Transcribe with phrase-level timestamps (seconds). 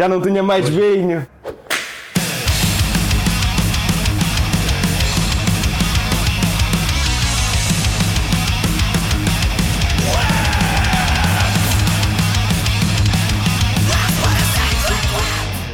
[0.00, 1.26] Já não tinha mais vinho.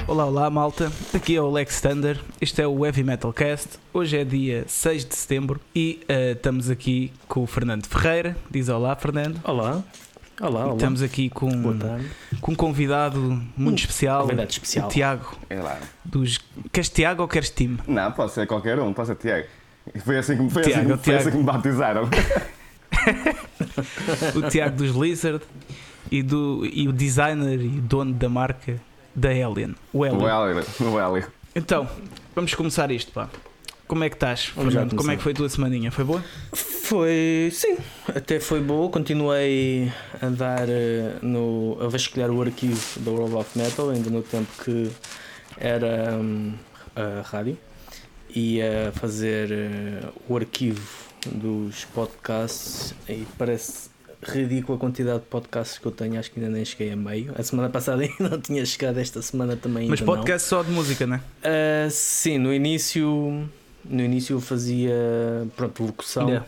[0.08, 4.16] Olá, olá malta, aqui é o Lex Thunder, este é o Heavy Metal Cast, hoje
[4.16, 8.96] é dia 6 de setembro e eh, estamos aqui com o Fernando Ferreira, diz olá
[8.96, 9.84] Fernando, Olá.
[10.40, 10.74] Olá, olá.
[10.74, 11.50] estamos aqui com,
[12.40, 14.86] com um convidado muito especial, Convidado especial.
[14.86, 15.78] o Tiago, É lá.
[16.04, 16.38] dos...
[16.70, 17.78] queres Tiago ou queres time?
[17.86, 19.46] Não, pode ser qualquer um, pode ser Tiago.
[20.04, 21.20] Foi assim que, foi Tiago, assim, que- foi Tiago.
[21.20, 22.08] assim que me batizaram.
[24.34, 25.44] O Tiago dos Lizard
[26.10, 28.80] e, do, e o designer e dono da marca
[29.14, 30.22] da Alien, o Alien.
[30.22, 30.64] O Hélio.
[30.80, 31.32] O.
[31.54, 31.88] Então,
[32.34, 33.28] vamos começar isto pá.
[33.86, 34.96] Como é que estás, Fernando?
[34.96, 35.92] Como é que foi a tua semaninha?
[35.92, 36.22] Foi boa?
[36.52, 37.76] Foi, sim,
[38.14, 38.90] até foi boa.
[38.90, 44.22] Continuei a dar eh, no, a vasculhar o arquivo da World of Metal, ainda no
[44.22, 44.90] tempo que
[45.56, 46.54] era hum,
[46.96, 47.56] a rádio,
[48.34, 50.82] e a fazer eh, o arquivo
[51.30, 52.94] dos podcasts.
[53.08, 53.90] E parece
[54.22, 57.32] ridícula a quantidade de podcasts que eu tenho, acho que ainda nem cheguei a meio.
[57.36, 60.18] A semana passada ainda não tinha chegado, esta semana também Mas ainda não.
[60.18, 61.20] podcast só de música, né?
[61.42, 63.48] Ah, sim, no início,
[63.88, 64.94] no início eu fazia
[65.56, 66.46] pronto, locução, Yeah.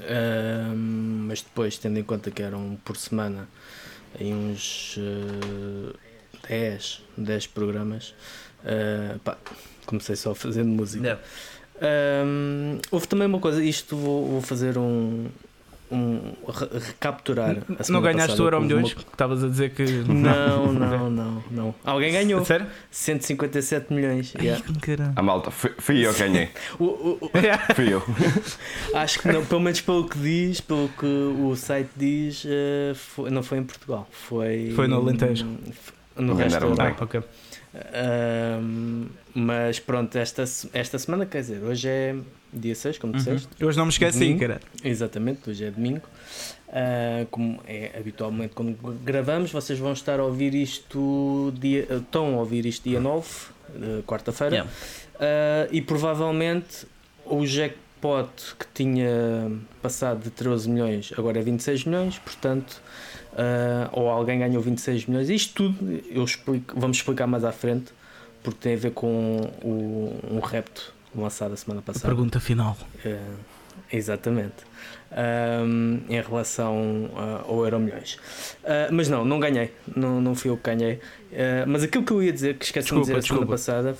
[0.00, 3.48] Ah, mas depois, tendo em conta que eram por semana
[4.20, 5.96] em uns ah,
[6.48, 8.14] 10, 10 programas,
[8.64, 9.38] ah, pá,
[9.86, 11.04] comecei só fazendo música.
[11.80, 15.26] Ah, houve também uma coisa, isto vou, vou fazer um.
[15.90, 17.56] Um re- recapturar.
[17.78, 18.92] a Não ganhaste o Euro Milhões?
[18.92, 19.82] uma- estavas a dizer que.
[19.84, 21.74] Não, não, não, não.
[21.84, 22.66] Alguém ganhou Sério?
[22.90, 24.34] 157 milhões.
[24.34, 24.62] yeah.
[25.16, 26.48] A malta, fui, fui eu que ganhei.
[26.78, 28.02] O- o- o- Fui eu.
[28.94, 33.30] Acho que não, pelo menos pelo que diz, pelo que o site diz, eh, foi-
[33.30, 35.46] não foi em Portugal, foi, Foi no Alentejo.
[36.16, 36.88] No resto da.
[36.88, 38.58] Ah.
[38.58, 40.42] Ahm, Mas pronto, esta,
[40.72, 42.16] esta semana, quer dizer, hoje é
[42.52, 43.18] dia 6, como Uhum.
[43.18, 43.48] disseste.
[43.58, 44.40] Eu hoje não me esqueci, Domingo.
[44.40, 44.60] cara.
[44.84, 46.02] Exatamente, hoje é domingo.
[46.70, 48.74] Ah, como é habitualmente quando
[49.04, 51.86] gravamos, vocês vão estar a ouvir isto dia.
[51.90, 53.26] estão a ouvir isto dia 9,
[53.74, 54.54] eh, quarta-feira.
[54.56, 54.70] Yeah.
[55.20, 56.86] Ah, e provavelmente
[57.24, 58.28] o jackpot
[58.58, 59.50] que tinha
[59.82, 62.80] passado de 13 milhões agora é 26 milhões, portanto,
[63.36, 65.28] ah, ou alguém ganhou 26 milhões.
[65.30, 67.92] Isto tudo eu explico, vamos explicar mais à frente,
[68.42, 72.06] porque tem a ver com o, um repto lançado a semana A passada.
[72.06, 72.76] pergunta final.
[73.04, 73.18] É,
[73.92, 74.54] exatamente.
[75.10, 78.18] Ahm, em relação ah, ao Euro Milhões.
[78.64, 79.72] Ah, mas não, não ganhei.
[79.96, 81.00] Não, não fui eu que ganhei.
[81.32, 83.96] Ah, mas aquilo que eu ia dizer, que esqueci de dizer a semana passada,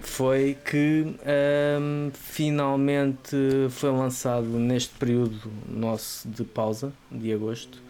[0.00, 3.36] foi que ahm, finalmente
[3.70, 7.82] foi lançado neste período nosso de pausa, de agosto,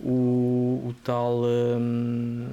[0.00, 1.42] o, o tal.
[1.44, 2.52] ahm,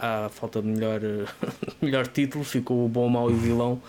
[0.00, 1.00] à falta de melhor,
[1.80, 3.80] melhor título, ficou o Bom, Mau e o Vilão,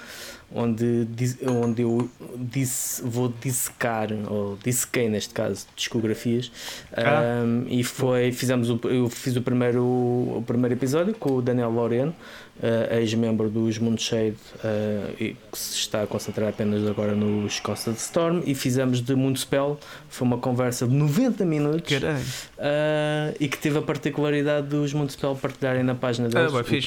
[0.53, 1.07] onde,
[1.45, 6.51] onde eu disse, vou dissecar, ou dissequei neste caso, discografias,
[6.93, 7.43] Ah.
[7.43, 11.71] Um, e foi, fizemos o, eu fiz o primeiro, o primeiro episódio com o Daniel
[11.71, 12.15] Laureano,
[12.61, 17.91] uh, ex-membro dos Moonshade, uh, e que se está a concentrar apenas agora no Costa
[17.91, 19.79] de Storm, e fizemos de Moonspell,
[20.09, 21.97] foi uma conversa de 90 minutos.
[21.97, 26.81] Uh, e que teve a particularidade dos Municipal partilharem na página deles, bué o que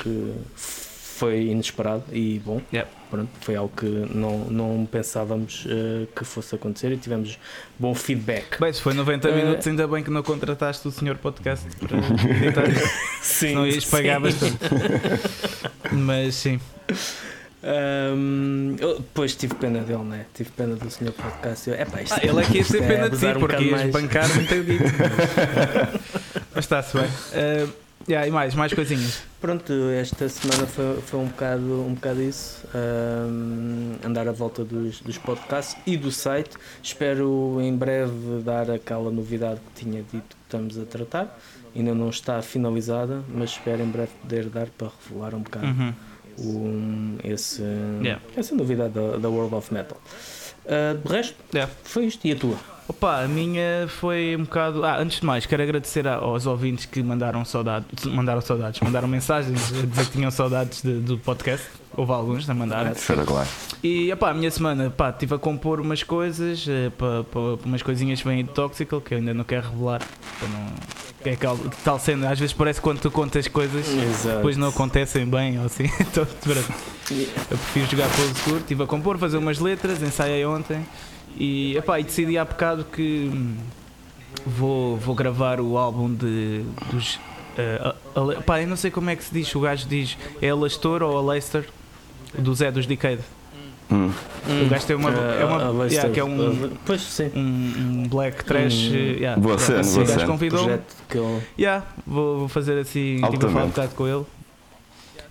[1.20, 2.62] foi inesperado e bom.
[2.72, 2.90] Yeah.
[3.10, 7.38] Pronto, foi algo que não, não pensávamos uh, que fosse acontecer e tivemos
[7.78, 8.58] bom feedback.
[8.60, 11.98] Bem, se foi 90 Eh, minutos, ainda bem que não contrataste o senhor podcast para
[12.36, 12.64] editar.
[13.20, 14.22] Sim, Senão ias pagar sim.
[14.22, 14.58] bastante.
[15.92, 16.58] Mas sim.
[17.62, 20.24] Um, eu depois tive pena dele, né?
[20.32, 21.68] Tive pena do senhor podcast.
[21.68, 23.62] Eu, epá, isto Ah, ele é que ia ter isto pena de ti, um porque
[23.64, 23.90] ias mais.
[23.92, 24.84] bancar muito dito.
[26.54, 27.08] Mas está-se bem.
[27.34, 27.66] Eh,
[28.08, 29.22] yeah, e mais, mais coisinhas.
[29.40, 32.66] Pronto, esta semana foi, foi um, bocado, um bocado isso.
[32.74, 36.50] um, andar à volta dos, dos podcasts e do site.
[36.82, 41.38] Espero em breve dar aquela novidade que tinha dito que estamos a tratar.
[41.74, 45.94] Ainda não está finalizada, mas espero em breve poder dar para revelar um bocado Uhum.
[46.38, 47.62] um, esse,
[48.02, 48.20] Yeah.
[48.36, 49.96] essa novidade da, da World of Metal.
[50.64, 51.72] Uh, de resto, Yeah.
[51.84, 52.26] foi isto.
[52.26, 52.56] E a tua?
[52.90, 54.84] Opa, a minha foi um bocado.
[54.84, 59.72] Ah, antes de mais, quero agradecer aos ouvintes que mandaram saudades, mandaram saudades, mandaram mensagens
[59.80, 61.64] a dizer que tinham saudades de- do podcast.
[61.96, 62.90] Houve alguns a mandar.
[62.90, 63.46] Espetacular.
[63.80, 67.24] E opá, a minha semana, pá, estive a compor umas coisas, eh, para
[67.64, 70.00] umas coisinhas que vêm de Toxical que eu ainda não quero revelar.
[70.40, 70.66] Para não,
[71.24, 74.36] é aquela tal cena, às vezes parece que quando tu contas coisas, Exato.
[74.38, 75.84] depois não acontecem bem ou assim.
[76.00, 76.26] Então.
[77.50, 78.60] Eu prefiro jogar pelo seguro.
[78.60, 80.84] Estive a compor, fazer umas letras, ensaiei ontem
[81.36, 83.56] e, epá, e decidi há bocado que hum,
[84.46, 86.62] vou, vou gravar o álbum de,
[86.92, 87.18] dos
[87.56, 89.54] eh, a- a- pá, eu não sei como é que se diz.
[89.54, 91.64] O gajo diz é Alastor ou Aleister
[92.38, 93.20] do Zé dos Decade.
[93.92, 94.12] Hum.
[94.64, 95.10] O gajo tem uma.
[95.10, 96.10] Ah, é uma Leicester.
[96.10, 97.28] yeah, que é um, Ah, Pois sim.
[97.34, 97.40] um,
[98.04, 98.88] um black trash.
[98.88, 98.94] Hum.
[98.94, 100.26] yeah, Boa yeah, cena, assim, boa cena.
[100.26, 101.40] convidou ele.
[101.58, 103.68] Yeah, vou, vou fazer assim, tipo, a falar um Altamente.
[103.74, 104.24] bocado com ele.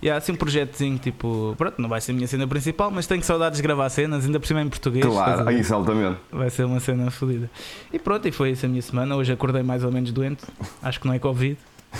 [0.02, 3.22] Yeah, assim um projetozinho, tipo, pronto, não vai ser a minha cena principal, mas tenho
[3.22, 5.04] saudades de gravar cenas, ainda por cima em português.
[5.04, 5.60] a Claro, ver?
[5.60, 6.16] isso, altamente.
[6.32, 7.50] Vai ser uma cena fodida.
[7.92, 9.14] E pronto, e foi isso a minha semana.
[9.14, 10.42] Hoje acordei mais ou menos doente.
[10.82, 11.58] Acho que não é Covid.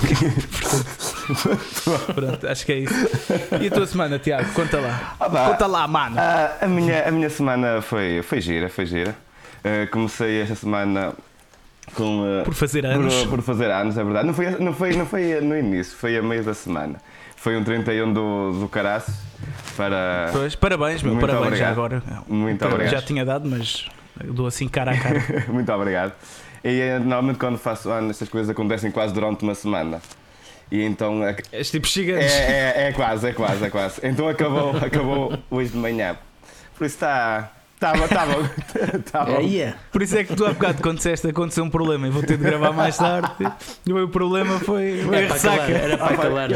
[2.14, 2.94] Pronto, acho que é isso.
[3.60, 4.52] E a tua semana, Tiago?
[4.52, 5.16] Conta lá.
[5.18, 6.16] Ah, pá, Conta lá, mano.
[6.18, 9.16] ah, a, minha, a minha semana foi, foi gira, foi gira.
[9.64, 11.12] Ah, comecei esta semana
[11.94, 12.24] com.
[12.24, 13.14] ah, Por fazer anos.
[13.24, 14.26] Por, por fazer anos, é verdade.
[14.26, 16.96] Não foi, não, foi, não foi no início, foi a meio da semana.
[17.40, 19.12] Foi um 31 do, do Caraço
[19.76, 20.28] para.
[20.32, 22.02] Pois, parabéns, meu, Muito parabéns já obrigado.
[22.04, 22.22] agora.
[22.28, 22.92] Muito obrigado.
[22.92, 23.86] Já tinha dado, mas
[24.22, 25.22] eu dou assim cara a cara.
[25.48, 26.12] Muito obrigado.
[26.62, 30.02] E eh, normalmente quando faço ano, estas coisas acontecem quase durante uma semana.
[30.70, 32.30] E então é, És tipo é, gigantes.
[32.32, 34.00] é, é quase, é quase, é quase.
[34.04, 36.16] Então acabou, acabou hoje de manhã.
[36.76, 37.52] Por isso está.
[37.74, 38.42] Está bom, está bom.
[39.24, 39.40] Bom.
[39.40, 39.76] É, yeah.
[39.90, 42.36] Por isso é que tu há bocado quando disseste aconteceu um problema e vou ter
[42.36, 43.30] de gravar mais tarde.
[43.86, 45.56] E o meu problema foi, foi Era a para ressaca.
[45.56, 46.50] calar, era para Ah, calar.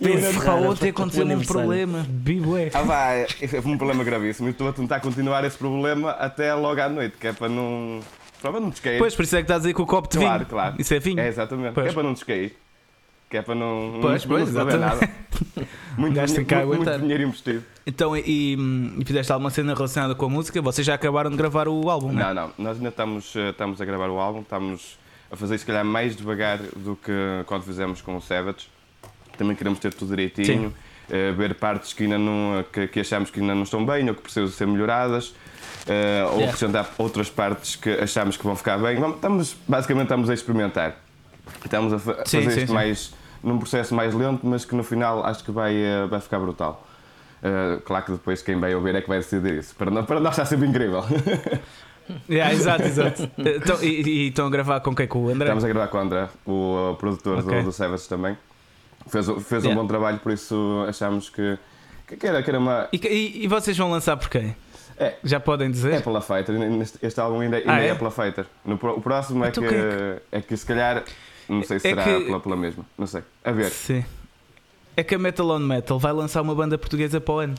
[0.00, 2.06] E para a- ontem aconteceu um problema.
[2.08, 2.70] Bibué.
[2.72, 4.48] Ah, vai, isso é um problema gravíssimo.
[4.48, 8.00] Eu estou a tentar continuar esse problema até logo à noite, que é para não.
[8.40, 8.98] Para não descair.
[8.98, 10.30] Pois, por isso é que estás a dizer que o copo de vinho.
[10.30, 10.74] Claro, claro.
[10.78, 11.20] Isso é vinho.
[11.20, 11.74] É exatamente.
[11.74, 11.84] Pois.
[11.86, 12.56] Que é para não descair.
[13.28, 13.98] Que é para não.
[14.00, 14.80] Pois, não, pois, não exatamente.
[14.80, 15.10] nada.
[15.98, 17.64] Muito, que dinheiro- muito, muito dinheiro investido.
[17.86, 18.56] Então, e, e-
[19.00, 20.62] e fizeste alguma cena relacionada com a música?
[20.62, 22.32] Vocês já acabaram de gravar o álbum, não é?
[22.32, 22.52] Não, não.
[22.56, 24.98] Nós ainda estamos, eh, estamos a gravar o álbum, estamos
[25.30, 27.12] a fazer se calhar mais devagar do que
[27.46, 28.68] quando fizemos com o Savage.
[29.40, 30.72] Também queremos ter tudo direitinho,
[31.10, 34.14] eh, ver partes que ainda não que, que achamos que ainda não estão bem ou
[34.14, 35.34] que precisam ser melhoradas.
[35.88, 39.00] eh, ou acrescentar outras partes que achamos que vão ficar bem.
[39.00, 40.96] Vamos- Estamos, basicamente estamos a experimentar.
[41.64, 42.74] Estamos a, fa- Sim, fazer sim, isto sim.
[42.74, 46.38] mais num processo mais lento, mas que no final acho que vai, eh, vai ficar
[46.38, 46.86] brutal.
[47.42, 49.74] Eh, claro que depois quem vai ouvir é que vai decidir isso.
[49.74, 51.02] Para, nós- para nós está sempre incrível.
[52.28, 53.30] Yeah, exato, exato.
[53.38, 55.06] Então, e, e estão a gravar com quem?
[55.06, 55.44] Com o André?
[55.44, 57.58] Estamos a gravar com o André, o uh, produtor Ok.
[57.58, 58.36] do, do Savage também.
[59.08, 59.70] Fez, fez Yeah.
[59.70, 61.58] um bom trabalho, por isso achámos que,
[62.18, 62.88] que, era, que era uma.
[62.92, 64.54] E, e- e vocês vão lançar por quem?
[64.98, 65.14] É.
[65.24, 65.94] Já podem dizer?
[65.94, 66.54] É pela Fighter,
[67.02, 67.88] este, álbum ainda, ainda Ah, é?
[67.88, 67.94] é?
[67.94, 68.44] pela Fighter.
[68.64, 69.78] No, o próximo é, Então que, quem
[70.32, 71.02] é que se calhar.
[71.48, 72.84] Não sei se É será que- pela, pela mesma.
[72.98, 73.22] Não sei.
[73.42, 73.70] A ver.
[73.70, 74.04] Sim.
[74.96, 77.54] É que a Metal on Metal vai lançar uma banda portuguesa para o ano.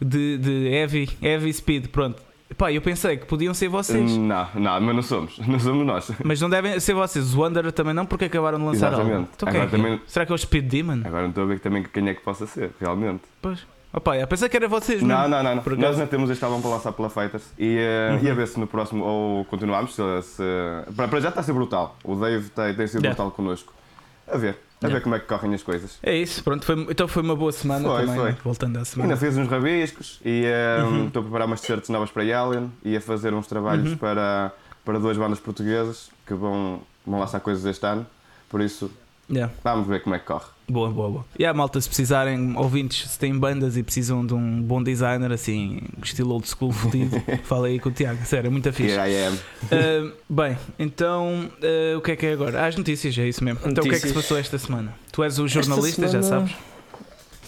[0.00, 2.22] De, de heavy, heavy Speed, pronto.
[2.56, 4.16] Pá, eu pensei que podiam ser vocês.
[4.16, 5.38] Não, não, mas não somos.
[5.46, 6.10] Não somos nós.
[6.24, 7.34] Mas não devem ser vocês.
[7.34, 9.30] O Wanderer também não, porque acabaram de lançar Exatamente.
[9.36, 9.82] Então quem é Agora é?
[9.82, 11.02] também- Será que é o Speed Demon?
[11.04, 13.22] Agora não estou a ver também quem é que possa ser, realmente.
[13.42, 13.66] Pois.
[13.92, 15.08] Opa, eu pensei que era vocês mesmo.
[15.08, 15.54] Não, não, não.
[15.56, 15.62] não.
[15.62, 16.00] Por Nós Uhum.
[16.00, 18.66] não temos este álbum para lançar pela Fighters e, eh, e a ver se no
[18.66, 19.94] próximo ou continuamos.
[19.94, 20.42] Se, se-
[20.96, 21.96] para, para já está a ser brutal.
[22.04, 23.14] O Dave tem, tem sido Yeah.
[23.14, 23.72] brutal connosco.
[24.30, 25.98] A ver, a ver como é que correm as coisas.
[26.02, 26.64] É isso, pronto.
[26.64, 28.16] Foi, então foi uma boa semana Foi, também.
[28.16, 28.32] foi.
[28.44, 29.12] Voltando à semana.
[29.12, 31.06] Ainda fiz uns rabiscos e eh, Uhum.
[31.08, 33.96] estou a preparar umas t-shirts novas para Alien e a fazer uns trabalhos Uhum.
[33.96, 34.52] para,
[34.84, 38.06] para duas bandas portuguesas que vão, vão lançar coisas este ano.
[38.48, 38.90] Por isso,
[39.30, 39.52] Yeah.
[39.62, 40.46] vamos ver como é que corre.
[40.70, 41.24] Boa, boa, boa.
[41.38, 45.32] E a malta, se precisarem, ouvintes, se têm bandas e precisam de um bom designer,
[45.32, 48.22] assim, estilo old school fodido, fala aí com o Tiago.
[48.26, 48.94] Sério, é muito fixe.
[48.94, 49.34] Here I am.
[49.34, 52.60] Uh, bem, então uh, o que é que é agora?
[52.62, 53.60] Ah, As notícias, é isso mesmo.
[53.64, 54.12] Então o que é que se Notícias.
[54.24, 54.94] passou esta semana?
[55.10, 56.56] Tu és o jornalista, já semana- sabes?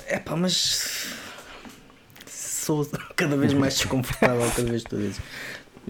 [0.06, 1.08] É pá, mas.
[2.26, 5.20] Sou cada vez mais desconfortável cada vez que tu dizes.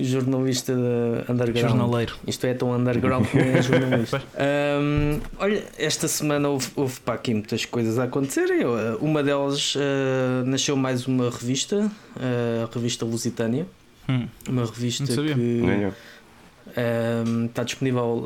[0.04, 1.68] Jornalista de underground.
[1.68, 2.16] Jornaleiro.
[2.26, 4.22] Isto é tão underground que nem é jornalista.
[4.36, 8.60] Ahm, olha, esta semana houve, houve pá, aqui muitas coisas a acontecerem.
[8.62, 13.66] Eu, ah, Uma delas ah, nasceu mais uma revista, ah, a revista Lusitânia.
[14.08, 14.26] Hum.
[14.48, 15.34] Uma revista Não sabia.
[15.34, 15.62] que
[16.76, 18.24] ahm, está disponível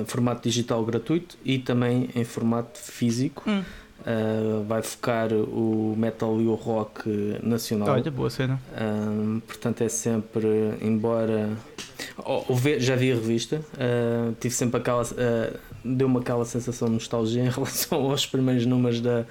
[0.00, 3.42] em formato digital gratuito e também em formato físico.
[3.46, 3.62] Hum.
[4.06, 7.88] Ah, vai focar o metal e o rock nacional.
[7.88, 8.60] Olha, boa cena.
[8.76, 10.48] Ahm, portanto, é sempre,
[10.80, 11.50] embora.
[12.24, 12.44] Oh,
[12.78, 15.02] já vi a revista, ah, tive sempre aquela.
[15.84, 19.24] Deu-me aquela sensação de nostalgia em relação aos primeiros números da,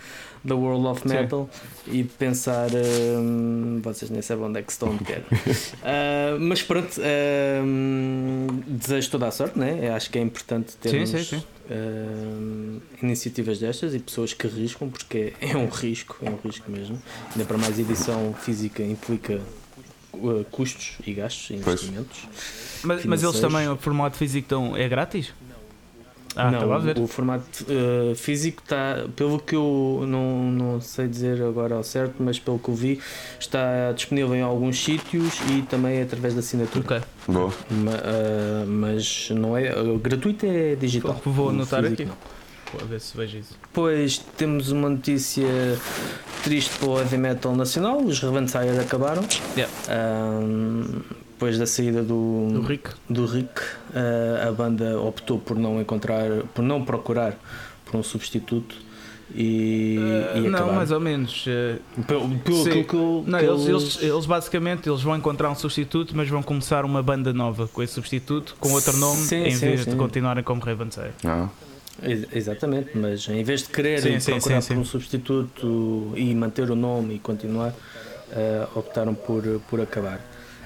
[0.44, 1.10] da World of Sim.
[1.10, 1.50] Metal
[1.88, 2.68] e pensar.
[2.74, 5.24] ahm, vocês nem sabem onde é que estão quer.
[5.84, 9.80] Ah, mas pronto, ahm, desejo toda a sorte, né?
[9.82, 11.44] Eu acho que é importante termos sim, sim.
[11.70, 17.02] ahm, iniciativas destas e pessoas que arriscam, porque é um risco, é um risco mesmo.
[17.32, 19.42] Ainda para mais edição física implica
[20.14, 22.28] uh, custos e gastos, e investimentos.
[22.84, 25.34] Mas, mas eles também, o formato físico estão, é grátis?
[26.36, 26.98] Ah, não, a ver.
[26.98, 32.16] o formato uh, físico está, pelo que eu não, não sei dizer agora ao certo,
[32.20, 33.00] mas pelo que eu vi,
[33.40, 36.86] está disponível em alguns sítios e também através da assinatura.
[36.86, 37.54] Ok, Boa.
[37.70, 39.78] Ma- uh, mas não é.
[39.78, 41.20] uh, gratuito é digital.
[41.26, 42.06] Vou O anotar aqui.
[42.06, 42.16] não.
[42.82, 43.58] a ver se vejo isso.
[43.62, 45.46] Depois temos uma notícia
[46.44, 49.24] triste para o heavy metal nacional: os Revansire acabaram.
[49.58, 49.74] Yeah.
[49.90, 51.02] Ahm,
[51.42, 52.92] depois da saída do, O Rick.
[53.10, 53.50] do Rick,
[53.96, 57.36] ah, a banda optou por não encontrar, por não procurar
[57.84, 58.76] por um substituto
[59.34, 59.98] e,
[60.36, 60.76] Uh, e não, acabaram.
[60.76, 61.46] mais ou menos.
[61.48, 66.16] uh, Pelo, pelo que eu- Não, eles, eles, eles basicamente eles vão encontrar um substituto,
[66.16, 69.66] mas vão começar uma banda nova com esse substituto, com outro nome, Sim, em sim,
[69.66, 69.90] vez sim.
[69.92, 71.14] de continuarem como Ravensair.
[71.24, 71.50] Não.
[72.04, 76.36] Ex- Exatamente, mas em vez de querer Sim, sim, procurar sim, por um substituto e
[76.36, 77.74] manter o nome e continuar,
[78.32, 80.20] eh, optaram por, por acabar.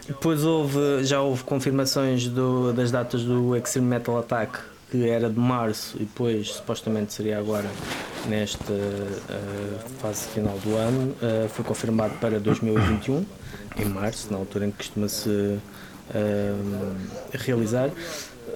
[0.07, 4.59] Depois houve, já houve confirmações do- das datas do Extreme Metal Attack,
[4.91, 7.67] que era de março e depois supostamente seria agora
[8.27, 11.15] nesta eh, fase final do ano.
[11.21, 13.25] Eh, foi confirmado para 2021,
[13.79, 15.57] em março, na altura em que costuma-se
[16.13, 16.53] eh,
[17.33, 17.89] realizar.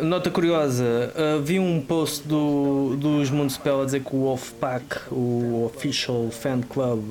[0.02, 5.66] Nota curiosa, uh, vi um post do, dos Municipal a dizer que o Wolfpack, o
[5.66, 7.04] Official Fan Club,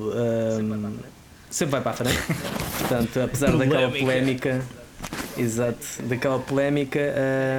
[1.49, 2.19] sempre vai para a frente.
[2.79, 3.99] Portanto, apesar daquela Polémica.
[4.05, 4.61] polémica,
[5.37, 6.99] exato, daquela polémica.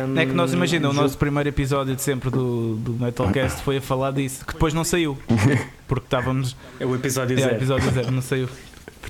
[0.09, 3.79] um, É que nós imagina, o nosso primeiro episódio de sempre do, do Metalcast foi
[3.79, 5.19] a falar disso, que depois não saiu.
[5.89, 6.57] Porque estávamos.
[6.79, 7.55] É o episódio É, zero.
[7.57, 8.49] episódio zero, não saiu.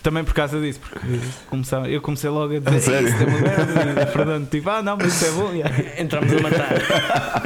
[0.03, 0.99] Também por causa disso, porque
[1.51, 3.09] começava- eu comecei logo a dizer sério?
[3.09, 5.53] isso é uma merda", e o Fernando tipo, ah não, mas isso é bom.
[5.53, 6.01] yeah.
[6.01, 6.73] Entramos a matar.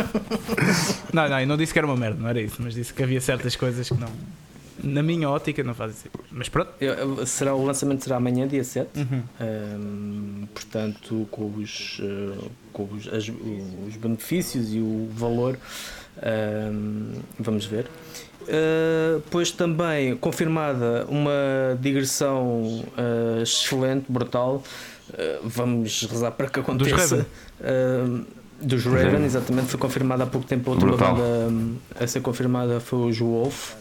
[1.13, 3.03] Não, não, eu não disse que era uma merda, não era isso, mas disse que
[3.03, 4.09] havia certas coisas que não.
[4.83, 6.25] Na minha ótica não fazem sentido.
[6.31, 6.71] Mas pronto.
[6.81, 8.89] Eu- será, o lançamento será amanhã, dia 7.
[8.99, 9.23] Uhum.
[9.41, 13.29] Um, portanto, com, os, uh, com os, as-
[13.89, 15.57] os benefícios e o valor,
[16.73, 17.87] um, vamos ver.
[18.43, 21.33] Uh, depois também confirmada uma
[21.81, 24.63] digressão uh, excelente, brutal.
[25.11, 26.97] Uh, vamos rezar para que aconteça.
[27.61, 28.21] Raven.
[28.21, 28.25] Uh,
[28.61, 30.71] dos Raven, exatamente, foi confirmada há pouco tempo.
[30.71, 31.15] A última Brutal.
[31.17, 33.73] banda um, a ser confirmada foi os Wolf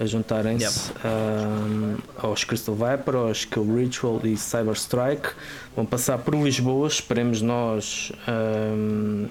[0.00, 5.30] a juntarem-se um, aos Crystal Viper, aos Kill Ritual e Cyber Strike.
[5.74, 9.26] Vão passar por Lisboa, esperemos nós, um,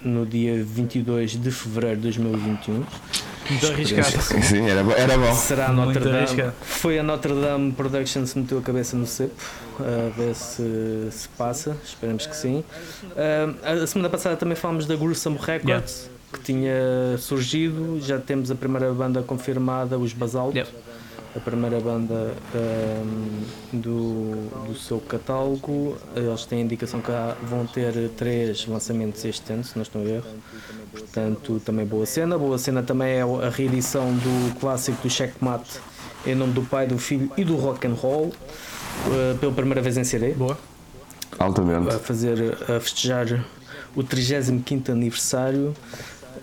[0.00, 2.84] no dia 22 de fevereiro de 2021.
[3.48, 4.22] Muito arriscado.
[4.42, 5.34] Sim, era, era bom.
[5.34, 6.18] Será a Muito Notre Dame.
[6.18, 6.52] arriscado.
[6.62, 9.34] Foi a Notre Dame Productions que meteu a cabeça no cepo,
[9.78, 12.64] a ver se, se passa, esperemos que sim.
[13.16, 18.54] Ah, a semana passada também falámos da Gruesome Records, que tinha surgido, já temos a
[18.54, 20.54] primeira banda confirmada, os Basalt.
[20.56, 20.70] Yep.
[21.34, 27.66] A primeira banda ahm, do, do seu catálogo, eles têm a indicação que há- vão
[27.66, 30.24] ter três lançamentos este ano, se não estou a erro.
[30.92, 32.38] Portanto, também boa cena.
[32.38, 35.78] Boa cena também é a reedição do clássico do Checkmate
[36.26, 38.32] em nome do pai, do filho e do rock and roll,
[39.12, 40.58] eh, pela primeira vez em CD, Boa.
[41.38, 41.94] Altamente.
[41.94, 43.44] a fazer a festejar
[43.94, 45.74] o 35 aniversário.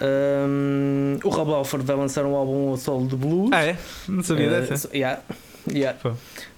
[0.04, 3.50] Ahm, o Rob Alford vai lançar um álbum ao solo de blues.
[3.54, 3.78] Ah, é?
[4.08, 4.76] Não sabia Eh, dessa.
[4.78, 5.20] so- yeah,
[5.72, 5.98] yeah.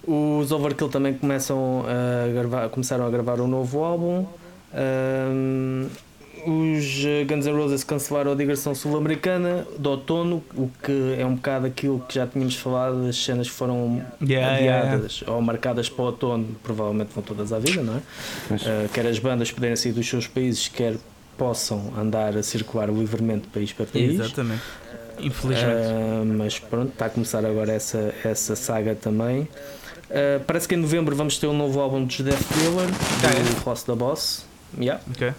[0.06, 4.26] Os Overkill também começam a gravar, começaram a gravar um novo álbum.
[4.74, 5.86] Ahm,
[6.44, 11.66] os Guns N' Roses cancelaram a digressão sul-americana de outono, o que é um bocado
[11.66, 16.02] aquilo que já tínhamos falado, as cenas que foram Yeah, yeah, adiadas ou marcadas para
[16.02, 18.00] o outono, provavelmente vão todas à vida, não é?
[18.50, 20.96] Mas- Uh, quer as bandas poderem sair dos seus países, quer
[21.36, 24.14] possam andar a circular livremente de país para país.
[24.20, 24.62] Exatamente.
[25.18, 25.86] Infelizmente.
[25.88, 29.42] Uh, mas pronto, está a começar agora essa, essa saga também.
[29.42, 32.88] Uh, parece que em novembro vamos ter um novo álbum dos Death Dealer,
[33.24, 33.42] Ah, é?
[33.42, 34.44] do Ross da Boss.
[34.78, 35.32] Yeah, Ok.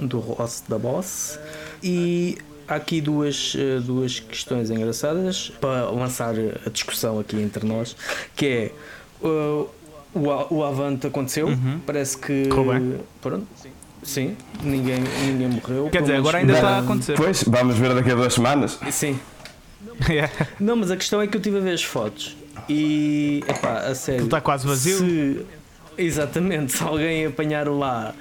[0.00, 1.38] do Ross da Boss.
[1.82, 2.38] E
[2.68, 6.34] há aqui duas, duas questões engraçadas para lançar
[6.64, 7.96] a discussão aqui entre nós,
[8.36, 8.72] que é
[9.26, 9.68] uh,
[10.14, 11.80] o, o Avante aconteceu, Uhum.
[11.84, 12.48] parece que
[13.20, 13.46] pronto,
[14.06, 15.88] sim, ninguém, ninguém morreu.
[15.90, 17.14] Quer dizer, agora ainda está a acontecer.
[17.16, 18.78] Pois, vamos ver daqui a duas semanas.
[18.90, 19.18] Sim,
[20.08, 20.30] Yeah.
[20.60, 22.36] não, mas a questão é que eu tive a ver as fotos
[22.68, 24.20] e epá, a sério.
[24.20, 24.96] Aquilo está quase vazio.
[24.98, 25.46] Se,
[25.96, 28.14] exatamente, se alguém apanhar lá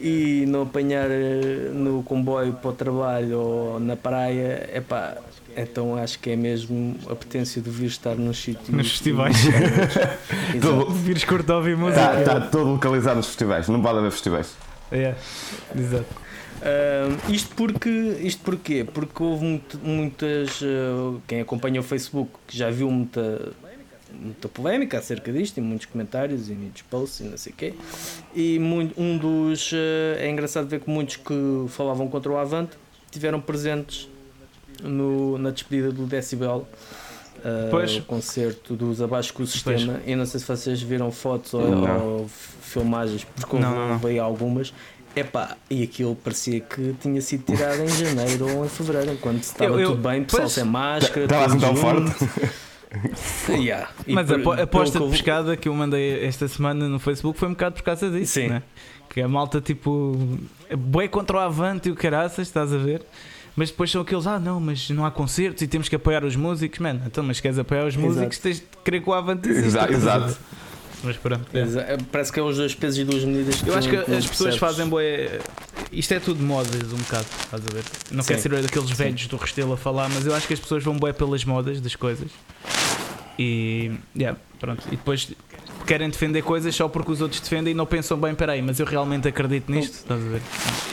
[0.00, 5.16] e não apanhar eh, no comboio para o trabalho ou na praia, epá,
[5.56, 8.70] então acho que é mesmo a potência de vir estar nos sítios.
[8.70, 9.36] Nos festivais.
[10.60, 12.18] Tudo- Vires curto a ouvir música.
[12.20, 14.54] Está tá todo localizado nos festivais, não pode haver festivais.
[14.92, 15.18] Yeah.
[15.74, 16.06] Exato.
[16.62, 17.88] Ahm, isto porque
[18.20, 18.84] isto porquê?
[18.84, 23.52] Porque houve muito- muitas ah, quem acompanha o Facebook já viu muita
[24.14, 27.74] muita polémica acerca disto, e muitos comentários e muitos posts e não sei o quê.
[28.34, 31.34] E muito, um dos ah, é engraçado ver que muitos que
[31.68, 32.72] falavam contra o Avante
[33.10, 34.08] tiveram presentes
[34.82, 36.68] no, na despedida do Decibel.
[37.70, 37.96] Pois.
[37.96, 40.00] o concerto dos Abaixo com o Sistema.
[40.06, 44.24] Eu não sei se vocês viram fotos ou, ou filmagens, porque Não, não, não.
[44.24, 44.72] algumas
[45.14, 49.70] Epá, e aquilo parecia que tinha sido tirado em janeiro ou em fevereiro, quando estava
[49.70, 51.24] Eu- eu- tudo bem, pessoal pois, sem máscara.
[51.24, 52.28] Estava assim todos tão juntos.
[53.48, 53.88] Yeah.
[54.06, 57.38] E Mas a por- apo- aposta de pescada que eu mandei esta semana no Facebook
[57.38, 58.48] foi um bocado por causa disso, Sim.
[58.48, 58.62] né?
[59.08, 60.16] Que a malta tipo.
[60.76, 63.02] Boi contra o Avante e o caraças, estás a ver?
[63.54, 66.34] Mas depois são aqueles, ah não, mas não há concertos e temos que apoiar os
[66.36, 67.02] músicos, mano.
[67.06, 68.06] Então, mas queres apoiar os Exato.
[68.08, 69.48] músicos, tens de querer que o Avante.
[69.48, 70.36] Exato, exato.
[71.04, 71.44] Mas pronto.
[71.52, 71.60] é.
[71.60, 73.62] Exa- Parece que é os dois pesos e duas medidas.
[73.66, 74.56] Eu acho que não as pessoas percebes.
[74.58, 75.40] fazem boé.
[75.90, 77.84] Isto é tudo modas, um bocado, estás a ver?
[78.10, 78.48] Não quero Sim.
[78.48, 81.12] ser daqueles velhos do Restelo a falar, mas eu acho que as pessoas vão boé
[81.12, 82.30] pelas modas das coisas.
[83.38, 83.90] E.
[84.16, 84.82] Yeah, pronto.
[84.88, 85.30] E depois
[85.84, 88.86] querem defender coisas só porque os outros defendem e não pensam bem, peraí, mas eu
[88.86, 90.40] realmente acredito nisto, estás a ver?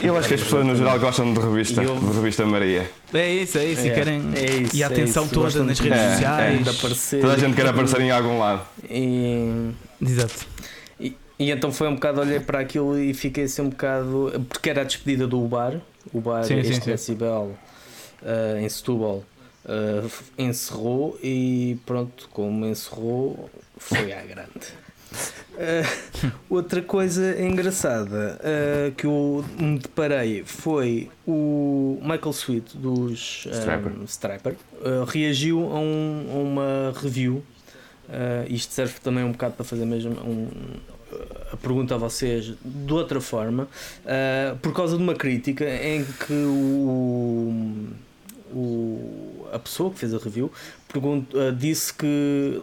[0.02, 2.90] Eu acho que as pessoas no geral gostam de revista, E eu- de revista Maria.
[3.12, 3.86] É isso, é isso.
[3.86, 4.22] E É, querem.
[4.34, 5.34] é isso, e a é atenção isso.
[5.34, 6.62] toda nas de- redes É, sociais.
[6.64, 7.20] de aparecer.
[7.20, 8.62] Toda a gente quer aparecer em algum lado.
[8.88, 9.70] E,
[10.00, 10.46] Exato.
[10.98, 14.44] e, e então foi um bocado, olhei para aquilo e fiquei assim um bocado.
[14.48, 15.74] Porque era a despedida do bar,
[16.12, 16.90] o bar Sim, sim, este sim.
[16.90, 17.52] Decibel
[18.24, 19.22] eh, em Setúbal
[20.06, 24.50] f- encerrou e pronto, como encerrou, foi à grande.
[25.58, 25.82] Eh,
[26.48, 33.50] outra coisa engraçada eh, que eu me deparei foi o Michael Sweet dos eh,
[34.06, 34.54] Striper.
[35.08, 37.42] Reagiu a, um- a uma review.
[38.48, 40.48] isto serve também um bocado para fazer mesmo um-
[41.52, 43.68] a pergunta a vocês de outra forma,
[44.62, 47.88] por causa de uma crítica em que o,
[48.52, 50.50] o- a pessoa que fez a review
[50.92, 52.60] pergunta, eh, disse que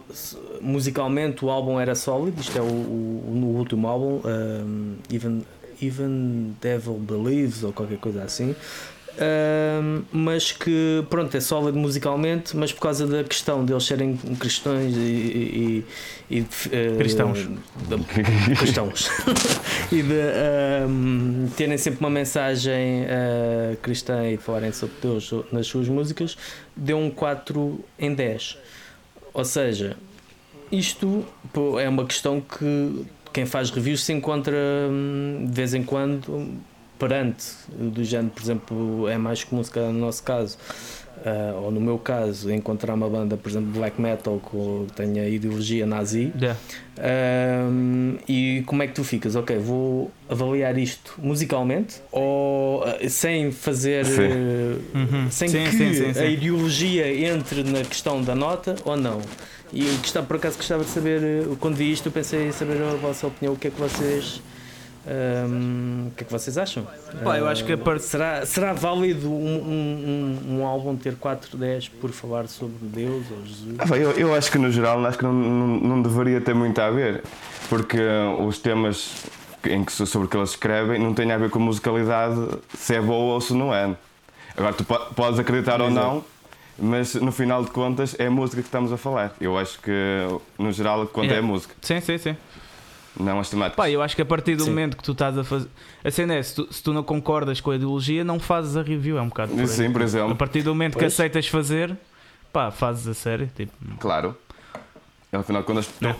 [0.60, 5.42] musicalmente o álbum era sólido, isto é o, o- no último álbum, eh, Even,
[5.80, 8.54] Even Devil Believes ou qualquer coisa assim.
[10.12, 14.98] Mas que pronto é sólido musicalmente, mas por causa da questão deles serem cristãos e,
[15.00, 15.84] e,
[16.30, 17.38] e- eh, Cristãos.
[17.38, 19.10] de- cristãos
[19.92, 25.88] e de um, terem sempre uma mensagem uh, cristã e falarem sobre Deus nas suas
[25.88, 26.36] músicas,
[26.76, 28.58] deu um 4 em 10.
[29.34, 29.96] Ou seja,
[30.70, 31.24] isto
[31.80, 34.56] é uma questão que quem faz reviews se encontra
[34.90, 36.56] hum, de vez em quando
[36.98, 40.58] perante do género, por exemplo, é mais comum se calhar no nosso caso,
[41.24, 45.86] ah, ou no meu caso, encontrar uma banda, por exemplo, black metal que tenha ideologia
[45.86, 46.32] nazi.
[46.40, 46.58] Yeah.
[47.00, 49.34] Ahm, e como é que tu ficas?
[49.36, 54.22] Ok, vou avaliar isto musicalmente ou ah, sem fazer Sim.
[54.22, 55.30] eh, Uhum.
[55.30, 56.20] sem Sim, que sim, sim, sim.
[56.20, 59.20] a ideologia entre na questão da nota ou não?
[59.72, 59.84] E
[60.26, 63.26] por acaso gostava de saber, eh, quando vi isto, eu pensei em saber a vossa
[63.26, 64.40] opinião, o que é que vocês.
[65.08, 66.86] Ahm, o que é que vocês acham?
[67.24, 70.96] Pá, eu acho que a Ah, parte- será, será válido um, um, um, um álbum
[70.96, 73.76] ter 4, 10 por falar sobre Deus ou Jesus?
[73.78, 76.78] Ah, eu, eu acho que no geral acho que não, não, não deveria ter muito
[76.80, 77.22] a ver,
[77.68, 79.24] porque uh, os temas
[79.64, 82.36] em que, sobre que eles escrevem não têm a ver com musicalidade,
[82.76, 83.94] se é boa ou se não é.
[84.56, 86.24] Agora tu po- podes acreditar ou não,
[86.78, 89.34] mas no final de contas é a música que estamos a falar.
[89.40, 89.90] Eu acho que
[90.58, 91.46] no geral conta é Yeah.
[91.46, 92.36] a música, Sim, sim, sim.
[93.18, 93.76] Não as temáticas.
[93.76, 94.70] Pá, eu acho que a partir do Sim.
[94.70, 95.68] momento que tu estás a fazer.
[96.04, 98.82] A cena é, se tu, se tu não concordas com a ideologia, não fazes a
[98.82, 99.52] review, é um bocado.
[99.54, 99.66] por.
[99.66, 101.12] Sim, por A exemplo, partir do momento que Pois.
[101.12, 101.96] aceitas fazer,
[102.52, 103.50] pá, fazes a sério.
[103.54, 104.36] Tipo, claro.
[105.32, 106.14] Ao final de contas, É.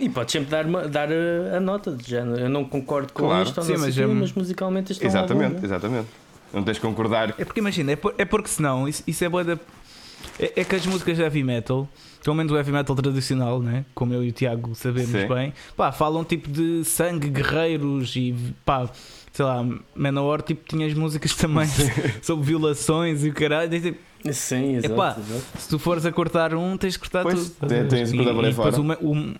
[0.00, 2.40] E podes sempre dar, uma- dar a, a nota de género.
[2.40, 3.42] Eu não concordo com Claro.
[3.42, 5.64] isto, ou Sim, não mas quê, é- mas musicalmente isto é exatamente, bom.
[5.66, 6.08] exatamente.
[6.52, 7.34] Não tens de concordar.
[7.36, 9.58] É porque imagina, é, por- é porque senão, isso, isso é boa da.
[10.38, 11.88] É, é que as músicas de heavy metal,
[12.22, 13.84] pelo menos o heavy metal tradicional, né?
[13.94, 15.26] como eu e o Tiago sabemos Sim.
[15.28, 18.88] bem, pá, falam tipo de sangue, guerreiros e pá,
[19.32, 21.66] sei lá, Manowar tipo tinha as músicas também
[22.22, 23.72] sobre violações e o caralho.
[23.74, 23.98] e, tipo,
[24.32, 24.94] Sim, exato.
[24.94, 25.44] Epá, exato.
[25.58, 27.68] se tu fores a cortar um, tens de cortar Pois, tudo.
[27.68, 28.98] tem- tens de E- cortar por aí e depois fora.
[29.00, 29.34] o, o,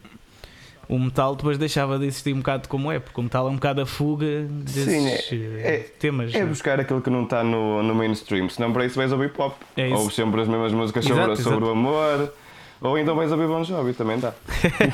[0.88, 3.56] o metal depois deixava de existir um bocado como é, porque o metal é um
[3.56, 6.32] bocado a fuga desses Sim, eh, é- temas.
[6.34, 6.46] É né?
[6.46, 9.54] buscar aquilo que não está no, no mainstream, senão para isso vais ouvir pop.
[9.76, 9.96] É isso.
[9.98, 11.66] Ou sempre as mesmas músicas sobre, Exato, sobre exato.
[11.66, 12.32] o amor,
[12.80, 14.32] ou então vais ouvir Bon Jovi, também dá.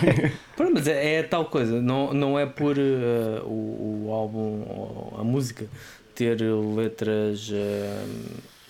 [0.72, 4.62] Mas é, é tal coisa, não, não é por eh, o, o álbum
[5.18, 5.66] a música
[6.14, 8.04] ter letras eh,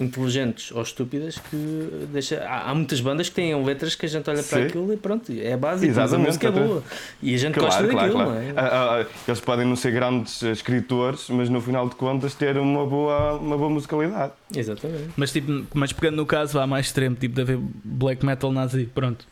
[0.01, 2.43] inteligentes ou estúpidas que deixa.
[2.45, 4.67] Há, há muitas bandas que têm letras que a gente olha para Sim.
[4.67, 6.83] aquilo e pronto, é básico, a música é boa.
[7.23, 8.31] E a gente Claro, gosta claro, daquilo, claro.
[8.31, 8.53] não é?
[8.57, 12.57] Ah, ah, ah, Eles podem não ser grandes escritores, mas no final de contas ter
[12.59, 14.33] uma boa, uma boa musicalidade.
[14.55, 15.11] Exatamente.
[15.17, 18.89] Mas, tipo, mas pegando no caso há mais extremo, tipo de haver black metal nazi,
[18.93, 19.27] pronto.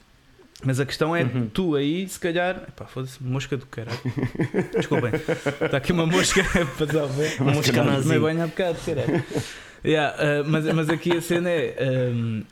[0.65, 1.51] Mas a questão é, Uhum.
[1.53, 2.63] tu aí, se calhar.
[2.69, 3.99] Epá, foda-se, mosca do caralho.
[4.77, 5.11] Desculpem,
[5.61, 7.33] está aqui uma mosca a passar bem.
[7.41, 8.03] Uma mosca nazi.
[8.05, 9.25] Tomei banho há bocado, caralho.
[9.85, 11.77] Yeah, ah, mas, mas aqui a cena é.
[11.81, 12.43] ahm,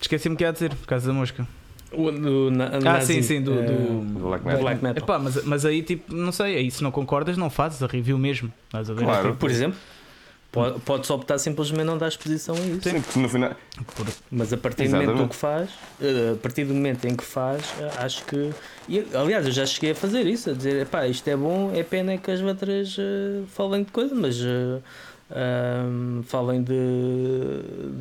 [0.00, 1.46] Esqueci-me o que ia dizer, por causa da mosca.
[1.90, 4.60] O, do, na, Ah, nazi, sim, sim, do- do- Do Black Metal.
[4.62, 5.02] Black Metal.
[5.02, 8.16] Epá, mas, mas aí, tipo, não sei, aí se não concordas, não fazes a review
[8.16, 8.52] mesmo.
[8.66, 9.04] Estás a ver?
[9.04, 9.28] Claro.
[9.28, 9.76] Tipo, Por exemplo,
[10.52, 12.88] pode, pode-se optar simplesmente não dar exposição a isso.
[12.88, 13.52] Sim, porque no final.
[14.30, 15.30] Mas a partir do momento Exatamente.
[15.30, 18.50] que faz, eh, a partir do momento em que faz, eh, acho que.
[18.88, 21.82] E, aliás, eu já cheguei a fazer isso, a dizer, epá, isto é bom, é
[21.82, 24.78] pena que as letras eh, falem de coisa, mas eh,
[25.30, 26.74] ahm, falem de,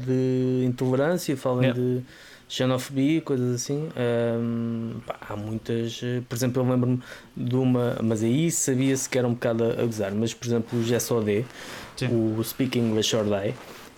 [0.06, 1.80] de intolerância, falem Yeah.
[1.82, 2.02] de
[2.50, 3.90] xenofobia, coisas assim.
[3.96, 7.00] Ahm, pá, há muitas, eh, por exemplo, eu lembro-me
[7.36, 10.84] de uma, mas aí sabia-se que era um bocado a, gozar, mas por exemplo, o
[10.84, 11.46] GSOD,
[11.98, 12.08] Sim.
[12.38, 13.54] o Speaking English or Die.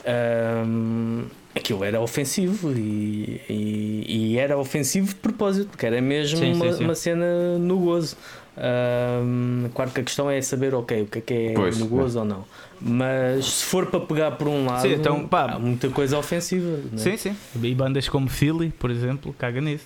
[0.06, 6.54] Ahm, aquilo era ofensivo e, e, e era ofensivo de propósito, porque era mesmo Sim,
[6.54, 6.84] sim, uma, sim.
[6.86, 8.16] uma cena no gozo.
[8.58, 11.88] Ahm, claro que a questão é saber, ok, o que é que é Pois, no
[11.88, 12.46] gozo ou não.
[12.82, 15.44] Mas se for para pegar por um lado, Sim, então, pá.
[15.54, 16.80] há muita coisa ofensiva.
[16.94, 16.98] é?
[16.98, 17.36] Sim, sim.
[17.62, 19.86] E bandas como Philly, por exemplo, caga nisso.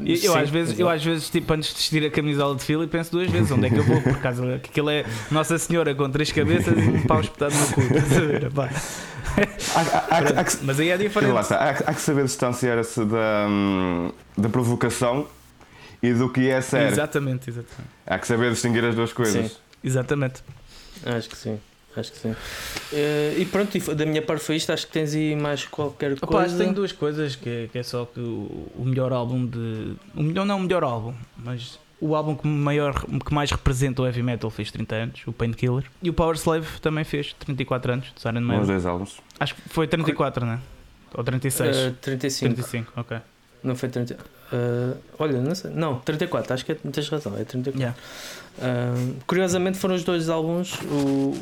[0.00, 2.62] E eu, Sim, às vezes, eu às vezes, tipo, antes de vestir a camisola de
[2.64, 5.56] Philly, penso duas vezes onde é que eu vou, por causa que aquilo é Nossa
[5.58, 7.80] Senhora com três cabeças e um pau espetado no cu.
[9.74, 11.38] Há, há- há- Mas aí é diferente.
[11.38, 15.26] está, há, há que saber distanciar-se da, hum, da provocação
[16.02, 16.88] e do que é sério.
[16.92, 17.90] Exatamente, exatamente.
[18.06, 19.52] Há que saber distinguir as duas coisas.
[19.52, 19.56] Sim.
[19.84, 20.42] Exatamente.
[21.04, 21.58] Acho que sim.
[21.96, 22.34] Acho que sim.
[22.92, 24.72] Eh, e pronto, da minha parte foi isto.
[24.72, 26.46] Acho que tens aí mais qualquer Opa, coisa.
[26.46, 29.44] acho que tenho duas coisas, que é, que é só que o, o melhor álbum
[29.46, 29.94] de.
[30.14, 34.06] O melhor, não o melhor álbum, mas o álbum que, maior, que mais representa o
[34.06, 35.84] heavy metal fez 30 anos, o Painkiller.
[36.02, 38.66] E o Power Slave também fez 34 anos, de Siren Os Maiden.
[38.66, 39.16] dois álbuns.
[39.38, 40.58] Acho que foi 34, né?
[41.14, 41.76] Ou 36?
[41.76, 42.54] Eh, 35.
[42.54, 43.18] 35, ok.
[43.64, 44.16] Não foi 30.
[44.52, 45.70] eh, olha, não sei.
[45.70, 46.52] Não, 34.
[46.54, 47.36] Acho que é, tens razão.
[47.38, 47.80] É 34.
[47.80, 47.98] Yeah.
[48.60, 48.94] Ah,
[49.26, 51.34] curiosamente foram os dois álbuns o,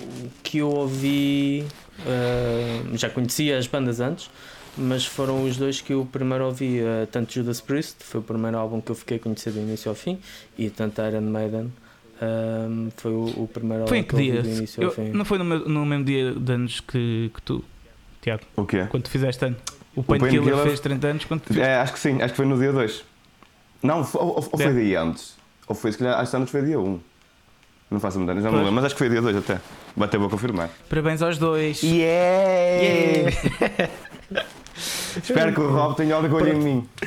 [0.43, 1.65] que eu ouvi.
[2.07, 4.31] ah, já conhecia as bandas antes,
[4.77, 6.81] mas foram os dois que eu primeiro ouvi.
[6.83, 9.95] ah, tanto Judas Priest, foi o primeiro álbum que eu fiquei conhecido do início ao
[9.95, 10.19] fim,
[10.59, 11.73] e tanto Iron Maiden.
[12.21, 14.37] ah, foi o, o primeiro Foi em álbum que que eu dia?
[14.41, 15.09] ouvi do início ao Eu- fim.
[15.11, 17.65] não foi no, meu- no mesmo dia de anos que, que tu,
[18.23, 18.87] Tiago, O quê?
[18.91, 19.57] quando tu fizeste ano?
[19.97, 22.59] O Painkiller Painkiller- fez 30 anos quando É, acho que sim, acho que foi no
[22.59, 23.05] dia 2.
[23.83, 24.65] Não, ou, ou, ou É.
[24.65, 25.37] foi dia antes.
[25.67, 26.85] Ou foi, se calhar, acho que antes foi dia 1.
[26.87, 27.01] Um.
[27.91, 29.59] Não faço mudança, já não lembro, mas acho que foi dia 2 até.
[29.97, 30.71] Bateu, vou confirmar.
[30.89, 31.83] Parabéns aos dois.
[31.83, 32.83] Yeah!
[32.83, 33.91] Yeah.
[35.23, 36.89] Espero que o Rob tenha orgulho em mim.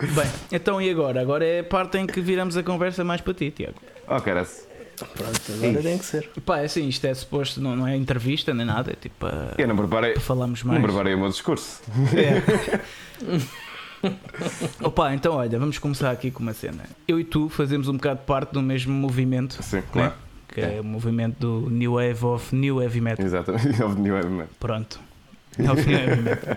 [0.00, 1.20] Bem, então e agora?
[1.20, 3.74] Agora é a parte em que viramos a conversa mais para ti, Tiago.
[4.06, 4.66] Oh, caras.
[5.06, 5.82] Pronto, agora Isso.
[5.82, 6.30] tem que ser.
[6.44, 9.54] Pá, é assim, isto é suposto, não, não é entrevista nem nada, é tipo para
[9.58, 10.80] Eu não preparei, falarmos mais.
[10.80, 11.80] não preparei o meu discurso.
[12.14, 12.80] É.
[14.82, 16.84] Opa, então olha, vamos começar aqui com uma cena.
[17.06, 20.14] Eu e tu fazemos um bocado parte do mesmo movimento, Sim, claro.
[20.48, 23.24] que é, o movimento do New Wave of New Heavy Metal.
[23.24, 23.82] Exatamente.
[23.82, 24.50] Houve nenhum argumento.
[24.60, 25.00] Pronto.
[25.58, 26.56] É o New Heavy Metal.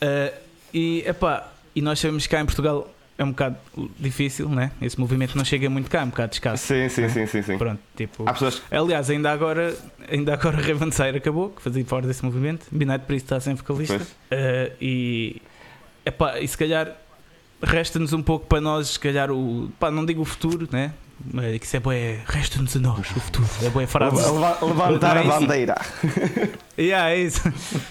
[0.00, 0.34] Uh,
[0.72, 3.56] e, epá, e nós sabemos que cá em Portugal é um bocado
[3.98, 4.70] difícil, né?
[4.80, 6.68] Esse movimento não chega muito cá, é um bocado escasso.
[6.68, 7.58] Sim, sim, sim, sim, sim.
[7.58, 8.22] Pronto, tipo.
[8.24, 9.76] Há pessoas Aliás, ainda agora,
[10.08, 12.66] ainda agora Ravensair acabou, que fazia fora desse movimento.
[12.70, 13.96] Midnight Priest está sem vocalista.
[13.96, 15.42] Uh, e,
[16.06, 16.96] epá, e se calhar
[17.60, 19.68] resta-nos um pouco para nós, se calhar, o.
[19.80, 20.92] Pá, não digo o futuro, né?
[21.32, 23.48] Mas que isso é bué, resta-nos a nós o futuro.
[23.62, 24.16] É boa frase.
[24.16, 25.40] Leva- levantar é a isso?
[25.40, 25.74] bandeira.
[26.78, 27.40] Yeah, é isso.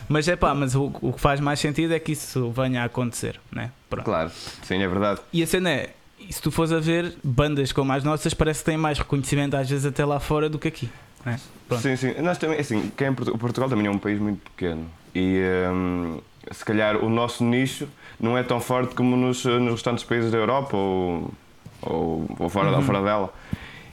[0.07, 2.85] Mas é pá, mas o, o que faz mais sentido é que isso venha a
[2.85, 3.69] acontecer, né?
[3.89, 4.05] Pronto.
[4.05, 4.31] Claro,
[4.63, 5.19] sim, é verdade.
[5.33, 5.89] E a cena é,
[6.29, 9.69] se tu fores a ver, bandas como as nossas parece que têm mais reconhecimento às
[9.69, 10.89] vezes até lá fora do que aqui.
[11.25, 11.37] Né?
[11.67, 11.81] Pronto.
[11.83, 12.13] Sim, sim.
[12.21, 14.85] Nós também, assim, quem é Portu- Portugal também é um país muito pequeno.
[15.13, 20.05] E hum, se calhar o nosso nicho não é tão forte como nos, nos restantes
[20.05, 21.29] países da Europa ou,
[21.89, 22.81] ou, ou fora, Uhum.
[22.81, 23.33] fora dela.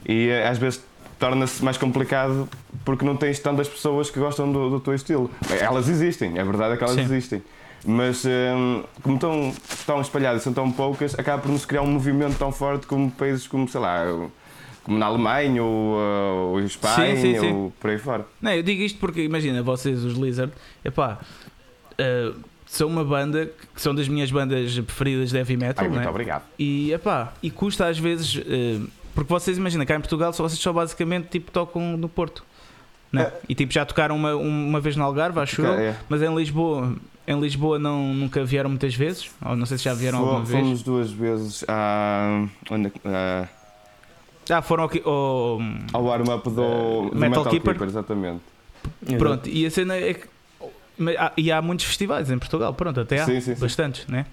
[0.07, 0.83] E eh, às vezes
[1.19, 2.47] torna-se mais complicado
[2.83, 5.31] porque não tens tantas pessoas que gostam do, do teu estilo.
[5.59, 7.01] Elas existem, é verdade é que elas Sim.
[7.03, 7.41] existem.
[7.87, 12.37] Mas hum, como estão, estão espalhadas, são tão poucas, acaba por nos criar um movimento
[12.37, 14.05] tão forte como países como, sei lá,
[14.83, 17.51] como na Alemanha ou, uh, ou Espanha Sim, sim, sim.
[17.53, 18.25] ou por aí fora.
[18.41, 20.51] Não, eu digo isto porque, imagina, vocês, os Lizard,
[20.83, 21.19] epá,
[21.99, 22.35] uh,
[22.75, 26.09] são uma banda que são das minhas bandas preferidas de heavy metal, Ai, muito né?
[26.09, 26.43] obrigado.
[26.59, 28.79] E, epá, e custa às vezes, eh,
[29.13, 32.43] porque vocês imaginam, cá em Portugal só, vocês só basicamente tipo, tocam no Porto.
[33.11, 33.23] Né?
[33.23, 33.33] É.
[33.47, 35.95] E tipo, já tocaram uma, uma vez no Algarve, acho eu, É.
[36.09, 36.93] mas em Lisboa,
[37.27, 40.43] em Lisboa não, nunca vieram muitas vezes, ou não sei se já vieram Fo- alguma
[40.45, 40.59] vez.
[40.63, 43.47] Fomos duas vezes à, onde, é à-
[44.47, 45.59] Já foram aqui, oh,
[45.93, 47.73] ao warm-up do, do Metal Metal, Keeper.
[47.73, 47.87] Keeper.
[47.87, 48.41] exatamente.
[49.17, 50.34] pronto, e a cena é que.
[50.97, 53.61] Mas há- E há muitos festivais em Portugal, pronto, até há Sim, sim, sim.
[53.61, 54.25] bastantes, né?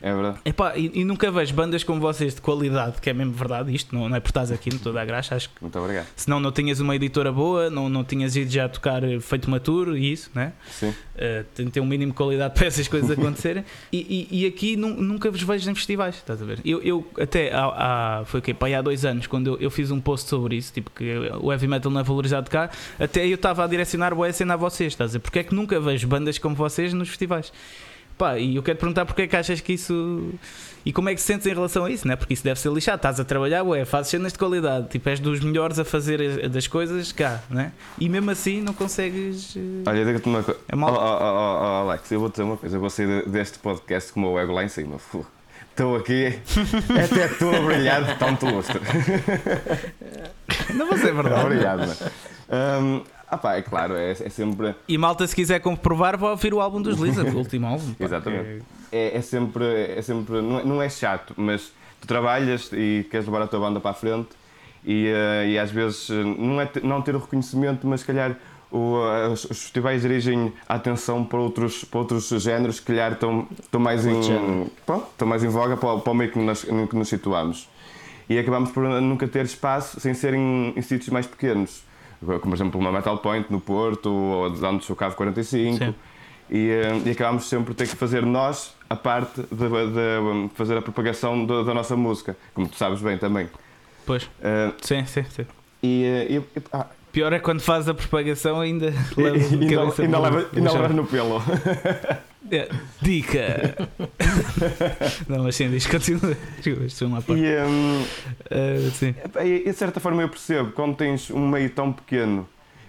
[0.00, 0.38] É verdade.
[0.44, 3.94] Epá, e, e nunca vejo bandas como vocês de qualidade, que é mesmo verdade isto,
[3.94, 6.06] não, não é por estás aqui, não estou a dar graça, acho que Muito obrigado.
[6.14, 9.96] senão não tinhas uma editora boa, não, não tinhas ido já tocar eh, feito maturo
[9.96, 10.52] e isso, né?
[10.70, 10.90] Sim.
[11.16, 13.64] Uh, tem um mínimo de qualidade para essas coisas acontecerem.
[13.90, 16.60] E, e, e aqui nu- nunca vos vejo em festivais, estás a ver?
[16.64, 18.42] Eu, eu até há, há, foi?
[18.42, 21.10] Pá, aí há dois anos, quando eu, eu fiz um post sobre isso, tipo que
[21.40, 24.56] o heavy metal não é valorizado cá, até eu estava a direcionar o cena a
[24.56, 25.20] vocês, estás a ver?
[25.20, 27.50] Porque é que nunca vejo bandas como vocês nos festivais?
[28.18, 30.32] Pá, e eu quero te perguntar porque é que achas que isso.
[30.86, 32.14] E como é que se sentes em relação a isso, né?
[32.16, 32.96] Porque isso deve ser lixado.
[32.96, 36.50] Estás a trabalhar, ué, fazes cenas de qualidade, tipo, és dos melhores a fazer as-
[36.50, 37.72] das coisas cá, né?
[37.98, 39.54] E mesmo assim não consegues.
[39.56, 40.60] eh, Olha, diga-te uma coisa.
[40.68, 42.76] É mal- Oh, oh, oh, oh, Alex, eu vou dizer uma coisa.
[42.76, 44.96] Eu vou sair de- deste podcast com o meu ego lá em cima.
[44.96, 46.38] Estou aqui,
[47.04, 48.80] até estou a brilhar de tanto lustre.
[50.74, 51.44] Não vai ser verdade.
[51.44, 51.78] Obrigado.
[51.80, 51.96] mano.
[52.48, 54.74] Hum, ah pá, é claro, é, é sempre.
[54.88, 57.94] E malta, se quiser comprovar, vá ouvir o álbum dos Lizard, o último álbum.
[57.94, 58.62] pá, Exatamente.
[58.92, 59.64] É, é sempre.
[59.96, 63.60] É sempre não, é, não é chato, mas tu trabalhas e queres levar a tua
[63.60, 64.28] banda para a frente
[64.84, 68.06] e, eh, e às vezes eh, não é te- não ter o reconhecimento, mas se
[68.06, 68.36] calhar
[68.70, 73.12] o, eh, os, os festivais dirigem a atenção para outros, para outros géneros que calhar
[73.12, 76.38] estão, estão, mais em, pronto, estão mais em voga para, o- para o meio que
[76.38, 77.68] em que nos situamos.
[78.28, 81.82] E acabamos por nunca ter espaço sem ser em, em sítios mais pequenos.
[82.26, 85.78] Como, por exemplo, uma Metal Point no Porto, ou antes o Cavo 45.
[85.78, 85.94] Sim.
[86.50, 90.76] E, eh, e acabámos sempre por ter que fazer nós a parte de, de fazer
[90.76, 93.48] a propagação da, da nossa música, como tu sabes bem também.
[94.04, 95.44] Pois, Eh, sim, sim, sim.
[95.82, 99.42] e, eh, e- e- ah, Pior é quando faz a propagação ainda e- leva e-
[99.54, 101.42] ainda, ainda leva- ainda levas no pelo.
[102.50, 102.68] É,
[103.02, 103.88] Dica!
[105.28, 106.36] não, mas sim, diz, continua.
[106.56, 107.40] Desculpa, isto foi uma parte.
[107.40, 108.04] E, ehm,
[108.50, 109.14] Ah, sim.
[109.44, 112.48] E, de certa forma eu percebo, quando tens um meio tão pequeno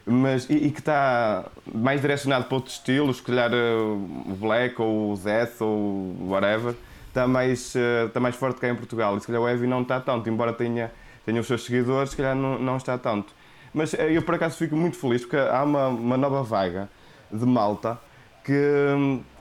[0.09, 4.81] mas, e, e que está mais direcionado para outros estilos, se calhar eh, o Black
[4.81, 6.75] ou o Death ou whatever,
[7.09, 9.17] está mais, eh, está mais forte cá em Portugal.
[9.17, 10.91] E se calhar o Heavy não está tanto, embora tenha,
[11.25, 13.33] tenha os seus seguidores, se calhar não, não está tanto.
[13.73, 16.89] Mas eh, eu por acaso fico muito feliz porque há uma, uma nova vaga
[17.29, 17.99] de malta
[18.45, 18.93] que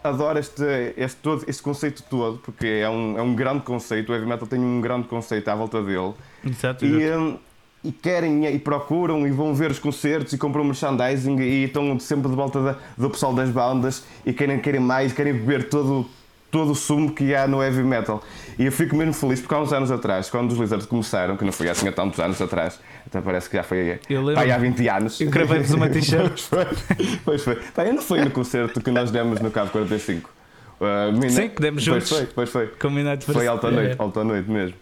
[0.09, 0.63] adora este,
[0.97, 4.47] este, todo, este conceito todo, porque é um, é um grande conceito, o Heavy Metal
[4.47, 6.13] tem um grande conceito à volta dele.
[6.45, 7.21] Exato, E, exato.
[7.21, 7.39] hum,
[7.85, 12.29] e querem e procuram e vão ver os concertos e compram merchandising e estão sempre
[12.29, 16.05] de volta da- do pessoal das bandas e querem, querem mais, querem beber todo,
[16.51, 18.23] todo o sumo que há no heavy metal.
[18.59, 21.45] E eu fico mesmo feliz porque há uns anos atrás, quando os Lizards começaram, que
[21.45, 23.99] não foi assim há tantos anos atrás, até parece que já foi
[24.37, 25.21] aí há 20 anos.
[25.21, 26.43] Eu gravei-vos uma t-shirt.
[26.49, 27.55] pois foi, pois foi.
[27.57, 30.31] Pá, eu não fui no concerto que nós demos no Cabo 45.
[30.79, 32.09] Uh, mina- Sim, que demos pois juntos.
[32.19, 32.67] Foi, pois foi.
[32.69, 34.03] Combinado Foi alta noite, é.
[34.03, 34.75] alta noite mesmo.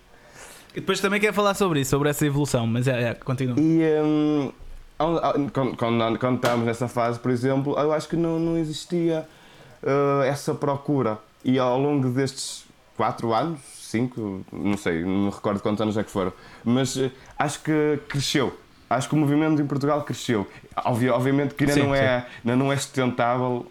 [0.72, 3.54] E depois também quero falar sobre isso, sobre essa evolução, mas é, é continua.
[3.58, 4.52] E hum,
[4.98, 9.24] há- quando, quando, quando estávamos nessa fase, por exemplo, eu acho que não, não existia
[9.82, 11.18] uh, essa procura.
[11.44, 12.64] E ao longo destes
[12.96, 16.32] 4 anos, 5, não sei, não me recordo quantos anos é que foram,
[16.64, 18.58] mas uh, acho que cresceu.
[18.88, 20.46] Acho que o movimento em Portugal cresceu.
[20.84, 23.66] Obvi- obviamente que ainda Sim, não, é, ainda não é sustentável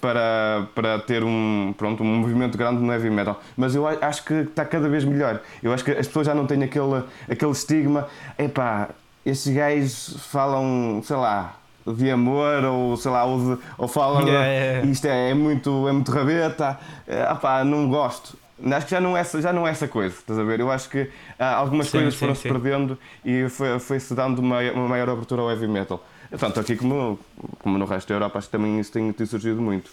[0.00, 3.40] para, para ter um, pronto, um movimento grande no heavy metal.
[3.56, 5.40] Mas eu acho que está cada vez melhor.
[5.62, 8.08] Eu acho que as pessoas já não têm aquele, aquele estigma.
[8.38, 8.90] Epá,
[9.24, 11.56] estes gajos falam, sei lá,
[11.86, 15.88] de amor ou sei lá, ou, ou falam de- Yeah, yeah, isto é, é muito,
[15.88, 16.78] é muito rabeta.
[17.06, 18.36] É, epá, não gosto.
[18.72, 20.60] Acho que já não, é, essa- já não é essa coisa, estás a ver?
[20.60, 24.88] Eu acho que ah, algumas Sim, coisas foram-se perdendo e foi- foi-se dando uma, uma
[24.88, 26.04] maior abertura ao heavy metal.
[26.38, 27.18] Tanto aqui como,
[27.60, 29.90] como no resto da Europa, acho que também isso tem, tem surgido muito.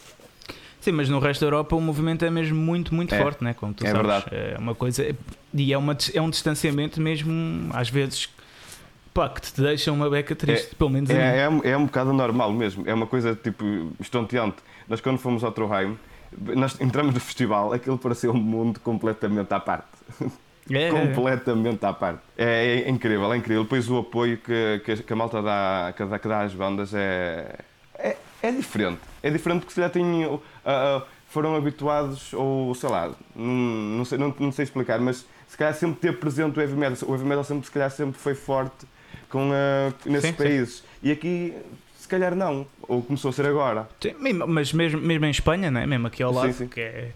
[0.82, 3.22] Sim, mas no resto da Europa o movimento é mesmo muito, muito É.
[3.22, 3.54] forte, né?
[3.54, 4.02] Como tu É sabes.
[4.08, 4.26] verdade.
[4.36, 5.16] É uma coisa.
[5.54, 8.28] E é, uma, é um distanciamento mesmo, às vezes,
[9.14, 11.10] pá, que te deixa uma beca triste, pelo menos.
[11.10, 13.64] É, é, um- é um bocado normal mesmo, é uma coisa tipo
[14.00, 14.58] estonteante.
[14.88, 15.98] Nós, quando fomos ao Troheim,
[16.56, 19.88] nós entramos no festival, aquilo parecia um mundo completamente à parte.
[20.72, 20.90] É, é, é.
[20.92, 22.22] completamente à parte.
[22.38, 23.64] É, é incrível, é incrível.
[23.64, 26.54] Depois o apoio que, que, a- que a malta dá, que, dá, que dá às
[26.54, 27.56] bandas é,
[27.96, 29.00] é, é diferente.
[29.22, 34.06] É diferente porque se já têm, uh, uh, foram habituados, ou sei lá, não, não,
[34.06, 37.10] sei, não, não sei explicar, mas se calhar sempre ter presente o heavy metal.
[37.10, 38.86] O heavy metal sempre, se calhar sempre foi forte
[39.34, 40.44] com, uh, nesses Sim, sim.
[40.44, 40.84] países.
[41.02, 41.56] E aqui,
[42.00, 42.68] se calhar não.
[42.84, 43.90] Ou começou a ser agora.
[44.00, 44.14] Sim,
[44.48, 45.88] mas mesmo, mesmo em Espanha, né?
[45.88, 46.68] mesmo aqui ao Sim, lado, sim.
[46.68, 47.12] Que, é,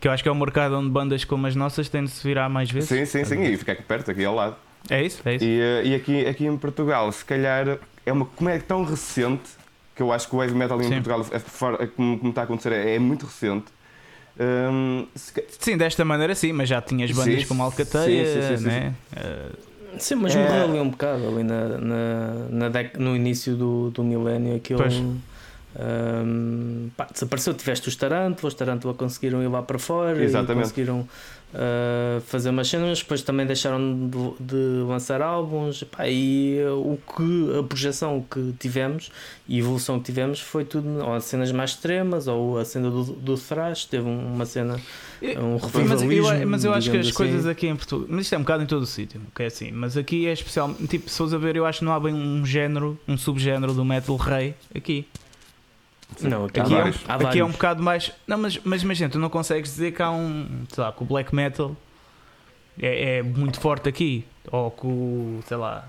[0.00, 2.26] que eu acho que é um mercado onde bandas como as nossas têm de se
[2.26, 2.88] virar mais vezes.
[2.88, 3.42] Sim, sim, sim.
[3.42, 4.56] E fica aqui perto, aqui ao lado.
[4.88, 5.44] É isso, é isso.
[5.44, 9.50] E, eh, e aqui, aqui em Portugal, se calhar, é uma, como é tão recente,
[9.94, 11.02] que eu acho que o heavy metal em Sim.
[11.02, 13.66] Portugal, é é como, como está a acontecer, é, é muito recente.
[14.40, 18.56] Hum, se Sim, desta maneira sim, mas já tinhas bandas Sim, como Alcateia, sim, sim,
[18.56, 18.94] sim, né?
[19.14, 19.48] Eh,
[19.98, 20.42] Sim, mas É.
[20.42, 24.80] morreu ali um bocado, ali na, na, na dec- no início do, do milénio, aquilo
[24.80, 24.94] Pois.
[25.80, 30.58] Um, pá, desapareceu, tiveste os Taranto, os Taranto conseguiram ir lá para fora Exatamente.
[30.58, 31.08] e conseguiram
[31.54, 36.98] uh, fazer umas cenas, depois também deixaram de, de lançar álbuns pá, e uh, o
[36.98, 39.10] que a projeção que tivemos
[39.46, 42.90] e a evolução que tivemos foi tudo ou as cenas mais extremas ou a cena
[42.90, 44.80] do, do thrash, teve uma cena
[45.22, 45.58] um
[45.88, 47.16] mas eu, mas eu acho que as assim.
[47.16, 49.46] coisas aqui em Portugal, mas isto é um bocado em todo o sítio, que é
[49.46, 52.00] assim, mas aqui é especial, tipo, se fores a ver, eu acho que não há
[52.00, 55.06] bem um género, um subgénero do metal rei aqui.
[56.22, 58.12] Não, aqui, aqui, é, um, aqui é um bocado mais.
[58.26, 60.64] Não, mas, mas imagina, tu não consegues dizer que há um.
[60.68, 61.76] Sei lá, que o black metal
[62.80, 64.24] é, é muito forte aqui.
[64.50, 65.40] Ou que o.
[65.46, 65.86] sei lá.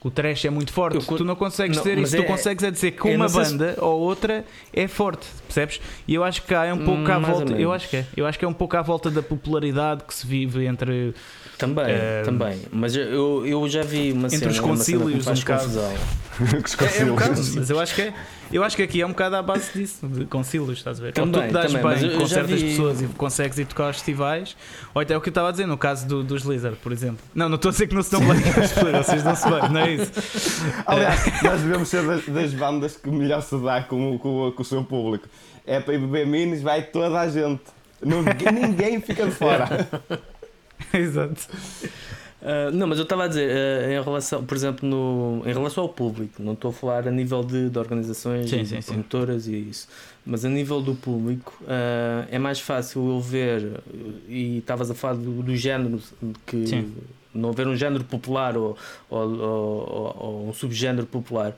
[0.00, 0.96] Que o trash é muito forte.
[0.96, 2.16] Eu, tu não consegues não, dizer isso.
[2.16, 3.80] É, tu consegues é dizer que uma banda se...
[3.80, 5.80] ou outra é forte, percebes?
[6.06, 7.52] E eu acho que há é um pouco hum, à volta.
[7.54, 8.06] Eu acho que é.
[8.16, 11.14] Eu acho que é um pouco à volta da popularidade que se vive entre.
[11.58, 12.62] Também, uh, também.
[12.70, 14.50] Mas eu, eu já vi uma entre cena.
[14.52, 15.68] Entre os concílios, um bocado.
[15.80, 18.14] é, é um bocado, mas eu acho que é.
[18.50, 21.12] Eu acho que aqui é um bocado à base disso, de concílios, estás a ver?
[21.12, 22.70] Também, ou tu dás também, bem com certas vi...
[22.70, 24.56] pessoas e consegues ir tocar aos festivais,
[24.94, 27.18] ou até o que eu estava a dizer no caso do, dos Lizard, por exemplo.
[27.34, 29.36] Não, não estou a dizer que não se dão bem com as pessoas, vocês não
[29.36, 30.12] se bem, não é isso.
[30.86, 34.64] Aliás, nós devemos ser das, das, bandas que melhor se dá com, com, com o
[34.64, 35.28] seu público.
[35.66, 37.62] É para ir beber minis, vai toda a gente.
[38.02, 39.86] Não, ninguém fica de fora.
[40.94, 41.48] Exato.
[42.40, 45.82] Uh, não, mas eu estava a dizer, uh, em relação, por exemplo, no, em relação
[45.82, 49.56] ao público, não estou a falar a nível de, de organizações sim, e promotoras e
[49.56, 49.88] isso,
[50.24, 53.80] mas a nível do público uh, é mais fácil eu ver,
[54.28, 56.00] e estavas a falar do, do género,
[56.46, 56.94] que sim.
[57.34, 58.76] não haver um género popular ou,
[59.10, 61.56] ou, ou, ou um subgénero popular,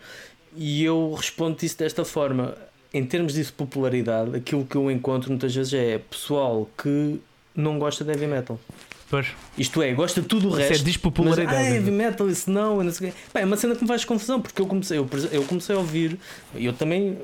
[0.57, 2.55] e eu respondo isso desta forma.
[2.93, 7.21] Em termos de popularidade, aquilo que eu encontro muitas vezes é pessoal que
[7.55, 8.59] não gosta de heavy metal.
[9.11, 9.27] Pois.
[9.59, 10.73] Isto é, gosta de tudo o resto.
[10.73, 11.57] Isso é despopularidade.
[11.57, 14.41] Mas, ah, heavy metal, isso não, não sei é uma cena que me faz confusão,
[14.41, 16.17] porque eu comecei, eu, eu comecei a ouvir,
[16.55, 17.19] eu também,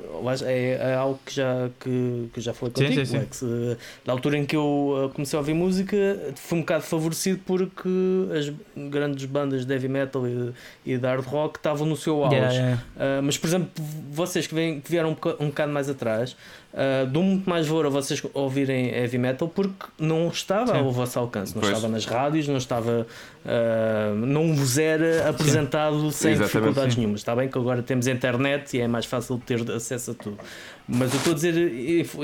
[0.44, 3.36] é, é algo que já, que, que já falei contigo, sim, sim, Alex.
[3.36, 3.76] Sim.
[4.04, 5.96] Da altura em que eu uh, comecei a ouvir música,
[6.34, 7.88] fui um bocado favorecido porque
[8.36, 8.52] as
[8.90, 10.52] grandes bandas de heavy metal e,
[10.84, 12.34] e de hard rock estavam no seu auge.
[12.34, 12.82] Yeah, yeah.
[12.96, 13.70] Uh, mas, por exemplo,
[14.10, 16.36] vocês que, vêm, que vieram um, um bocado mais atrás,
[16.76, 20.78] uh, dou muito mais valor a vocês ouvirem heavy metal porque não estava Sim.
[20.78, 21.74] ao vosso alcance, não pois.
[21.74, 23.06] estava nas rádios, não estava.
[23.44, 26.10] Uh, não vos era apresentado Sim.
[26.10, 27.00] sem Exatamente, dificuldades sim.
[27.00, 27.20] nenhumas.
[27.20, 30.38] Está bem que agora temos internet e é mais fácil ter acesso a tudo.
[30.86, 31.54] Mas eu estou a dizer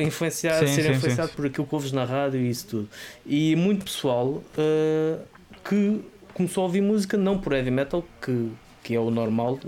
[0.00, 2.88] influenciar, sim, ser influenciado por aquilo que ouves na rádio e isso tudo.
[3.26, 5.20] E muito pessoal uh,
[5.68, 6.00] que
[6.34, 8.50] começou a ouvir música não por heavy metal, que,
[8.82, 9.58] que é o normal.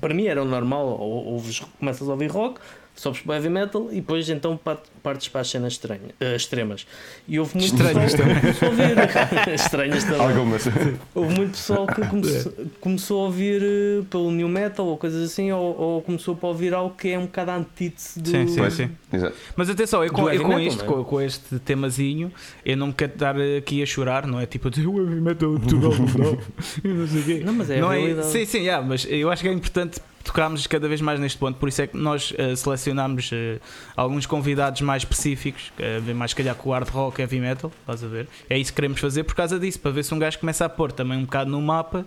[0.00, 1.42] Para mim era o normal, ou, ou
[1.78, 2.60] começas a ouvir rock,
[2.94, 4.58] sobes para o heavy metal e depois então
[5.04, 6.86] partes para as cenas estranhas, uh, extremas.
[7.28, 8.40] E houve muito estranhas pessoal também.
[8.40, 10.20] começou a ouvir estranhas também.
[10.20, 10.68] Algumas.
[11.14, 15.52] Houve muito pessoal que começou, começou a ouvir uh, pelo new metal ou coisas assim,
[15.52, 18.30] ou, ou, começou para ouvir algo que é um bocado a antítese do.
[18.30, 18.90] Sim, sim, sim.
[19.12, 19.36] Exato.
[19.54, 20.86] Mas atenção, eu com, eu com metal, isto, é?
[20.86, 22.32] com, com, este temazinho,
[22.64, 25.92] eu não me quero dar aqui a chorar, não é tipo o heavy metal Portugal
[26.82, 27.42] não, não sei o quê.
[27.44, 30.66] Não, mas é não é, Sim, sim, yeah, mas eu acho que é importante tocámos
[30.66, 33.60] cada vez mais neste ponto, por isso é que nós uh, selecionámos uh,
[33.94, 38.04] alguns convidados mais específicos, uh, mais se calhar com o hard rock, heavy metal, estás
[38.04, 38.28] a ver?
[38.48, 40.68] É isso que queremos fazer por causa disso, para ver se um gajo começa a
[40.68, 42.06] pôr também um bocado no mapa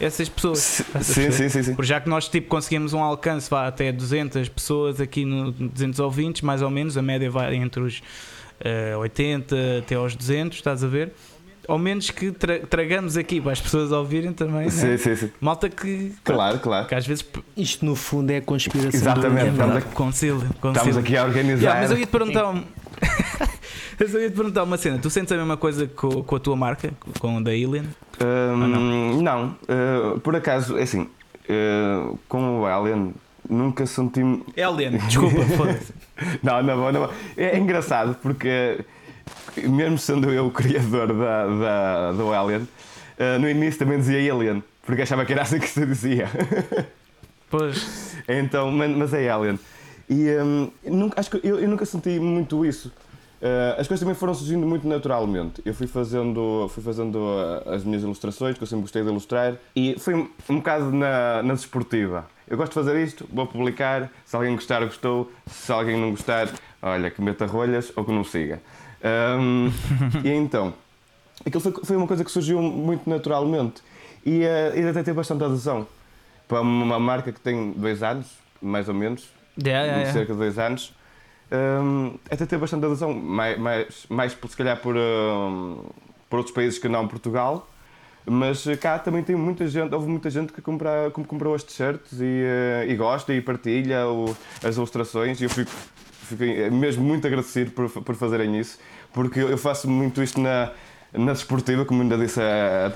[0.00, 0.82] essas pessoas.
[1.02, 1.74] Sim, sim, sim, sim.
[1.74, 6.00] Por já que nós tipo, conseguimos um alcance vá, até 200 pessoas aqui no 200
[6.00, 8.02] ouvintes, mais ou menos, a média vai entre os
[8.60, 11.12] uh, 80 até aos 200, estás a ver?
[11.68, 14.70] Ao menos que tra tragamos aqui para as pessoas ouvirem também.
[14.70, 14.96] Sim, né?
[14.96, 15.30] sim, sim.
[15.40, 16.12] Malta que.
[16.24, 16.86] Claro, claro.
[16.86, 17.24] Que às vezes.
[17.56, 19.00] Isto no fundo é a conspiração.
[19.00, 19.50] Exatamente.
[19.50, 21.62] Estamos, aqui, concílio, estamos aqui a organizar.
[21.62, 22.50] Yeah, mas eu ia te perguntar.
[22.50, 22.62] Um...
[23.98, 24.98] mas eu ia te perguntar uma cena.
[24.98, 27.84] Tu sentes a mesma coisa com, com a tua marca, com a da Alien?
[28.20, 29.22] Um, não.
[29.22, 29.56] não.
[29.62, 31.08] Uh, por acaso, é assim.
[31.48, 33.14] Uh, com o Alien
[33.48, 34.20] nunca senti.
[34.60, 35.92] Alien, desculpa, foda-se.
[36.42, 37.10] não, não, não.
[37.36, 38.80] É engraçado porque
[39.68, 44.62] mesmo sendo eu o criador da, da, do Alien, uh, no início também dizia Alien,
[44.84, 46.28] porque achava que era assim que se dizia.
[47.48, 48.16] Pois.
[48.28, 49.56] então, mas é Alien.
[50.10, 52.88] E um, nunca, acho que eu, eu, nunca senti muito isso.
[53.40, 55.62] Uh, as coisas também foram surgindo muito naturalmente.
[55.64, 59.54] Eu fui fazendo, fui fazendo uh, as minhas ilustrações, que eu sempre gostei de ilustrar,
[59.76, 62.26] e foi um, um bocado na, na desportiva.
[62.48, 64.10] Eu gosto de fazer isto, vou publicar.
[64.24, 65.30] Se alguém gostar, gostou.
[65.46, 66.48] Se alguém não gostar,
[66.80, 68.60] olha, que meta rolhas ou que não siga.
[69.38, 69.70] Um,
[70.24, 70.74] e então,
[71.44, 73.82] aquilo foi, foi, uma coisa que surgiu muito naturalmente
[74.24, 75.86] e, uh, e até teve bastante adesão
[76.48, 78.26] para uma marca que tem dois anos,
[78.60, 79.28] mais ou menos,
[79.58, 80.12] yeah, yeah, yeah.
[80.12, 80.94] cerca de dois anos.
[81.50, 85.84] Um, até teve bastante adesão, mais, mais, mais se calhar por, um,
[86.28, 87.68] por outros países que não Portugal.
[88.28, 91.62] Mas eh, cá também tem muita gente, houve muita gente que, compra, que comprou as
[91.62, 96.42] t-shirts e, eh, e gosta e partilha o, as ilustrações e eu fico, fico
[96.74, 98.80] mesmo muito agradecido por, por fazerem isso,
[99.16, 100.70] porque eu faço muito isto na,
[101.12, 102.38] na desportiva, como ainda disse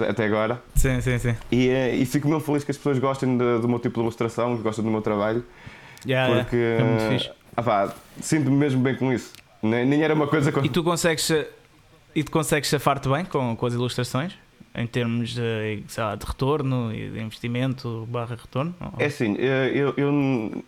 [0.09, 1.35] até- agora, Sim, sim, sim.
[1.51, 4.01] e, eh, e fico mesmo feliz que as pessoas gostem de- do meu tipo de
[4.03, 5.43] ilustração, que gostem do meu trabalho,
[6.07, 6.45] Yeah, yeah.
[6.45, 7.31] porque É muito fixe.
[7.57, 9.33] ah pá, sinto-me mesmo bem com isso.
[9.62, 11.29] Nem, nem era uma coisa que E tu consegues
[12.14, 14.35] e tu consegues safar-te bem com, com as ilustrações?
[14.75, 18.75] Em termos de, lá, de retorno e de investimento barra retorno?
[18.99, 20.64] É assim, eh, eu, eu-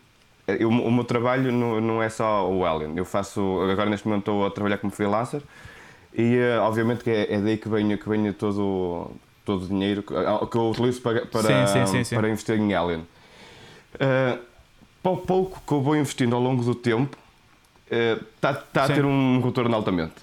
[0.47, 2.97] eu- o meu trabalho não, não é só o Alien.
[2.97, 3.41] Eu faço,
[3.71, 5.43] agora neste momento estou a trabalhar como freelancer
[6.15, 9.11] e eh, obviamente que é, é daí que venho, que venho todo,
[9.45, 10.13] todo o dinheiro que,
[10.51, 13.07] que eu utilizo para, para, Sim, sim, sim, para investir em Alien.
[13.99, 14.39] Eh,
[15.03, 17.17] para o pouco que eu vou investindo ao longo do tempo,
[17.91, 18.95] está a Sim.
[18.95, 20.15] ter um retorno altamente.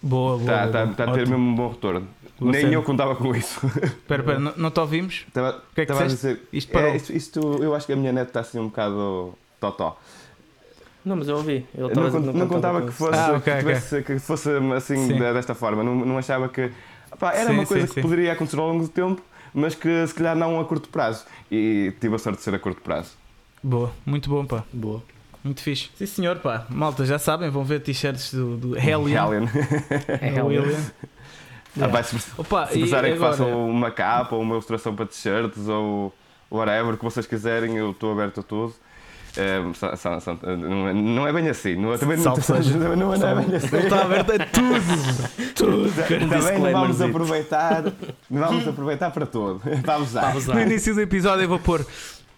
[0.00, 0.66] Boa, boa.
[0.66, 0.96] Está tá, boa.
[0.96, 2.06] tá a ter mesmo um bom retorno.
[2.40, 3.64] Nem eu contava com isso.
[3.66, 5.24] Espera, espera, não, não te ouvimos?
[5.28, 6.26] Estava, que é que estava a disseste?
[6.40, 6.90] dizer, Isto parou.
[6.90, 9.98] é, isto, isto- eu acho que a minha net está assim um bocado totó.
[11.04, 11.66] Não, mas eu ouvi.
[11.74, 14.96] Ele Eu não, con- não contava que fosse, Ah, ok, que, tivesse- que fosse assim
[15.08, 15.14] Sim.
[15.18, 15.84] de- desta forma.
[15.84, 16.70] Não, não achava que.
[17.18, 18.02] Pá, era Sim, uma coisa sim, que sim.
[18.02, 19.22] poderia acontecer ao longo do tempo,
[19.52, 21.24] mas que se calhar não a curto prazo.
[21.50, 23.10] E tive a sorte de ser a curto prazo.
[23.62, 24.64] Boa, muito bom, pá.
[24.72, 25.02] Boa.
[25.44, 25.90] Muito fixe.
[25.96, 26.66] Sim, senhor, pá.
[26.70, 29.20] Malta, já sabem, vão ver t-shirts do, do Hellion.
[29.22, 29.44] Alien.
[29.44, 30.80] Do Hellion.
[31.80, 33.36] Ah, pá, se, Opa, se e precisarem que agora?
[33.36, 36.14] façam uma capa ou uma ilustração para t-shirts ou
[36.50, 38.74] whatever que vocês quiserem, eu estou aberto a tudo.
[39.36, 41.74] É, são- são- são- não, é, não é bem assim.
[41.74, 42.78] Não é, também não, seja.
[42.78, 43.66] não, é- não é bem assim.
[43.76, 45.54] Ele está aberto a tudo.
[45.56, 45.92] Tudo.
[46.28, 47.82] Também não vamos aproveitar,
[48.30, 49.60] não vamos aproveitar para tudo.
[49.84, 50.22] Vamos lá.
[50.28, 50.54] Vamos lá.
[50.56, 51.84] No início do episódio eu vou pôr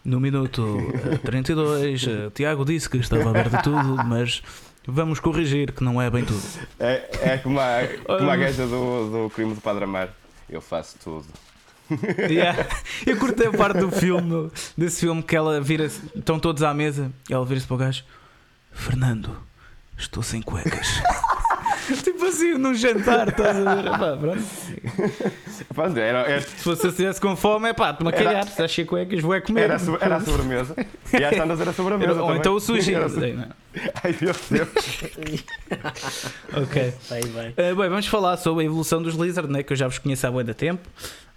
[0.04, 0.78] no minuto
[1.12, 2.06] eh, 32.
[2.06, 4.42] eh, Tiago disse que estava aberto a tudo, mas
[4.86, 6.42] vamos corrigir que não é bem tudo.
[6.78, 7.80] É, é como a,
[8.18, 10.08] como a gaja do, do crime do Padre Amar.
[10.48, 11.26] Eu faço tudo.
[12.28, 12.66] Yeah.
[13.06, 17.12] Eu curtei a parte do filme, desse filme que ela vira estão todos à mesa,
[17.30, 18.02] e ela vira-se para o gajo:
[18.72, 19.36] Fernando,
[19.96, 21.00] estou sem cuecas.
[22.02, 23.86] tipo assim, num jantar, estás a ver?
[23.86, 24.42] Epá, pronto.
[25.72, 28.72] Pronto, era, era, Se fosse estivesse com fome, é pá, a Era- cagar, se estás
[28.72, 29.62] sem cuecas, vou é comer.
[29.70, 30.74] era, a era a sobremesa.
[31.12, 32.14] E às tantas era a sobremesa.
[32.14, 32.38] Ou também.
[32.40, 32.94] então o sushi.
[32.94, 33.08] Era
[34.02, 34.68] Ai meu Deus.
[36.56, 36.94] Ok.
[37.08, 37.48] Vai, vai.
[37.50, 40.26] Uh, bem, vamos falar sobre a evolução dos Lizard, né, que eu já vos conheço
[40.26, 40.88] há bué da tempo,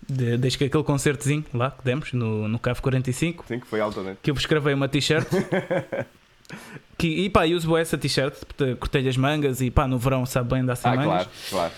[0.08, 3.82] de- desde que aquele concertozinho lá que demos no, no CAF 45, Sim, que foi
[3.82, 4.20] altamente.
[4.22, 5.28] que eu vos gravei uma t-shirt.
[6.98, 8.34] que, e pá, eu uso essa t-shirt,
[8.80, 11.08] cortei-lhe as mangas e pá, no verão sabe bem dar sem Ah, mangas.
[11.10, 11.74] claro, claro.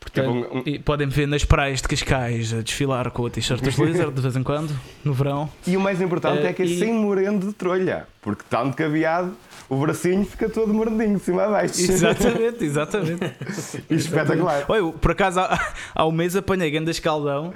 [0.00, 3.30] Portanto, Tipo, um- um- e podem ver nas praias de Cascais a desfilar com a
[3.30, 4.74] t-shirt dos Lizard de vez em quando,
[5.04, 5.48] no verão.
[5.66, 8.06] E o mais importante Eh, é que é e- sem moreno de trolha.
[8.22, 9.32] Porque tanto cabeado,
[9.68, 11.80] o bracinho fica todo morentinho, de cima a baixo.
[11.80, 13.20] Exatamente, exatamente.
[13.90, 14.64] Espetacular.
[14.68, 17.48] Olha, por acaso há, há um mês apanhei grande escaldão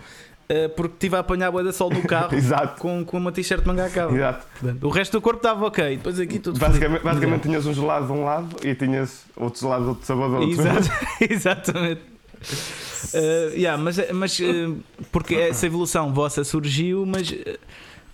[0.50, 2.28] uh, porque estive a apanhar bué da sol no carro
[2.78, 4.14] com, com uma t-shirt de manga à cava.
[4.14, 4.46] Exato.
[4.60, 8.06] Portanto, O resto do corpo estava ok, depois aqui tudo Basicamente, basicamente tinhas um gelado
[8.06, 10.50] de um lado e tinhas outro gelado de outro sabor do outro.
[10.60, 10.90] Exato,
[11.28, 12.13] exatamente.
[13.14, 14.76] Uh, yeah, mas mas uh,
[15.10, 17.58] porque essa evolução vossa surgiu, mas uh,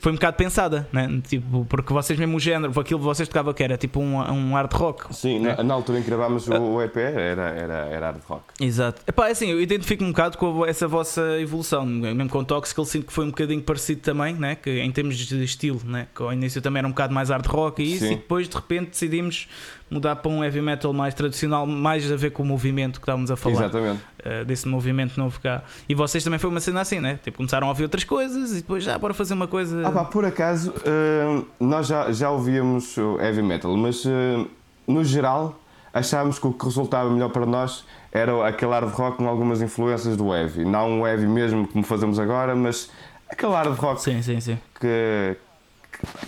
[0.00, 1.20] foi um bocado pensada, né?
[1.28, 4.54] Tipo, porque vocês mesmo o género, aquilo que vocês tocavam que era tipo um, um
[4.54, 5.14] hard rock.
[5.14, 8.44] Sim, na, na altura em que gravámos o, o EP era, era, era hard rock.
[8.58, 9.02] Exato.
[9.06, 12.80] Epá, é assim, eu identifico um bocado com essa vossa evolução, mesmo com o Toxic,
[12.80, 14.54] ele sinto que foi um bocadinho parecido também, né?
[14.54, 16.06] que em termos de estilo, né?
[16.14, 18.12] que ao início também era um bocado mais hard rock e isso, Sim.
[18.12, 19.48] e depois de repente decidimos
[19.90, 23.30] mudar para um heavy metal mais tradicional, mais a ver com o movimento que estávamos
[23.30, 24.00] a falar, Exatamente.
[24.24, 25.62] eh, desse movimento novo cá.
[25.88, 27.18] E vocês também foi uma cena assim, né?
[27.22, 29.86] Tipo, começaram a ouvir outras coisas e depois já, bora fazer uma coisa.
[29.86, 34.44] Ah, pá, por acaso, eh, nós já, já ouvíamos o heavy metal, mas eh,
[34.86, 35.58] no geral
[35.92, 40.16] achámos que o que resultava melhor para nós era aquele hard rock com algumas influências
[40.16, 40.64] do heavy.
[40.64, 42.90] Não o heavy mesmo como fazemos agora, mas
[43.28, 44.58] aquele hard rock Sim, sim, sim.
[44.80, 45.36] que,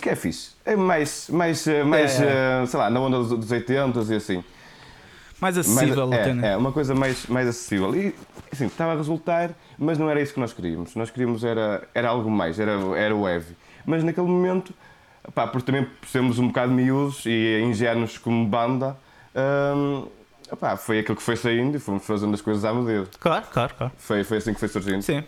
[0.01, 0.51] que, é fixe.
[0.65, 4.15] É mais, mais, eh, mais É, eh, sei lá, na onda dos, dos 80 e
[4.15, 4.43] assim.
[5.41, 6.47] Mais Mais- acessível até, né?
[6.49, 7.93] é, é, uma coisa mais, mais acessível.
[7.95, 8.15] E
[8.51, 10.95] assim, estava a resultar, mas não era isso que nós queríamos.
[10.95, 13.55] Nós queríamos era, era algo mais, era, era o heavy.
[13.85, 14.73] Mas naquele momento,
[15.35, 18.95] pá, por também sermos um bocado miúdos e ingênuos como banda,
[19.75, 20.07] hum,
[20.59, 23.07] pá, foi aquilo que foi saindo e fomos fazendo as coisas à medida.
[23.19, 23.93] Claro, claro, claro.
[23.97, 25.01] Foi, foi assim que foi surgindo.
[25.01, 25.23] Sim.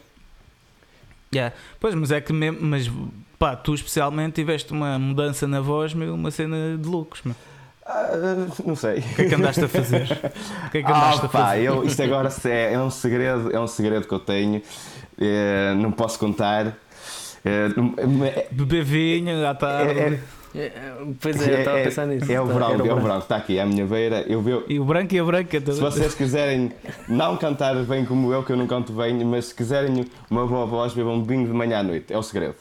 [1.34, 1.54] Yeah.
[1.80, 2.90] Pois, mas é que mesmo, mas
[3.38, 7.36] pá, tu especialmente tiveste uma mudança na voz, meu, uma cena de loucos, meu.
[7.86, 8.10] Ah,
[8.66, 9.00] não sei.
[9.00, 10.04] O que é que andaste a fazer?
[10.68, 11.64] O que é que Ah, andaste a pá, fazer?
[11.64, 14.62] eu, isto agora é, é um segredo, é um segredo que eu tenho,
[15.20, 16.76] eh, não posso contar.
[17.46, 20.00] É- Beber vinho à tarde.
[20.00, 20.20] É, é-
[20.58, 20.72] É,
[21.20, 22.32] Pois é, eu estava a pensar nisso.
[22.32, 24.22] é o Tá, branco, é o branco, está aqui à minha beira.
[24.26, 25.60] Eu, eu, E o branco e a branca.
[25.60, 26.72] se vocês quiserem
[27.10, 30.66] não cantar bem como eu, que eu não canto bem, mas se quiserem uma boa
[30.66, 32.14] voz, bebam vinho de manhã à noite.
[32.14, 32.56] É o segredo.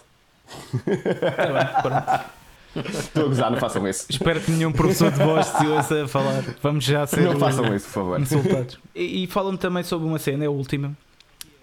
[2.77, 4.07] Estou a gozar, não façam isso.
[4.11, 6.43] Espero que nenhum professor de voz se ouça falar.
[6.63, 8.21] Vamos já ser Não façam isso, por favor.
[8.21, 8.79] insultados.
[8.95, 10.93] E, e fala-me também sobre uma cena, é a última,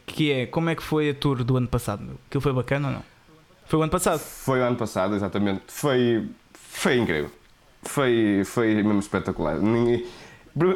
[0.06, 2.02] que é como é que foi a tour do ano passado?
[2.04, 2.16] Meu?
[2.30, 3.04] Aquilo foi bacana ou não?
[3.66, 4.20] Foi o ano passado.
[4.20, 5.62] Foi o ano passado, exatamente.
[5.68, 7.30] Foi, foi incrível.
[7.84, 9.58] Foi, foi mesmo espetacular.
[9.58, 10.06] Ninguém-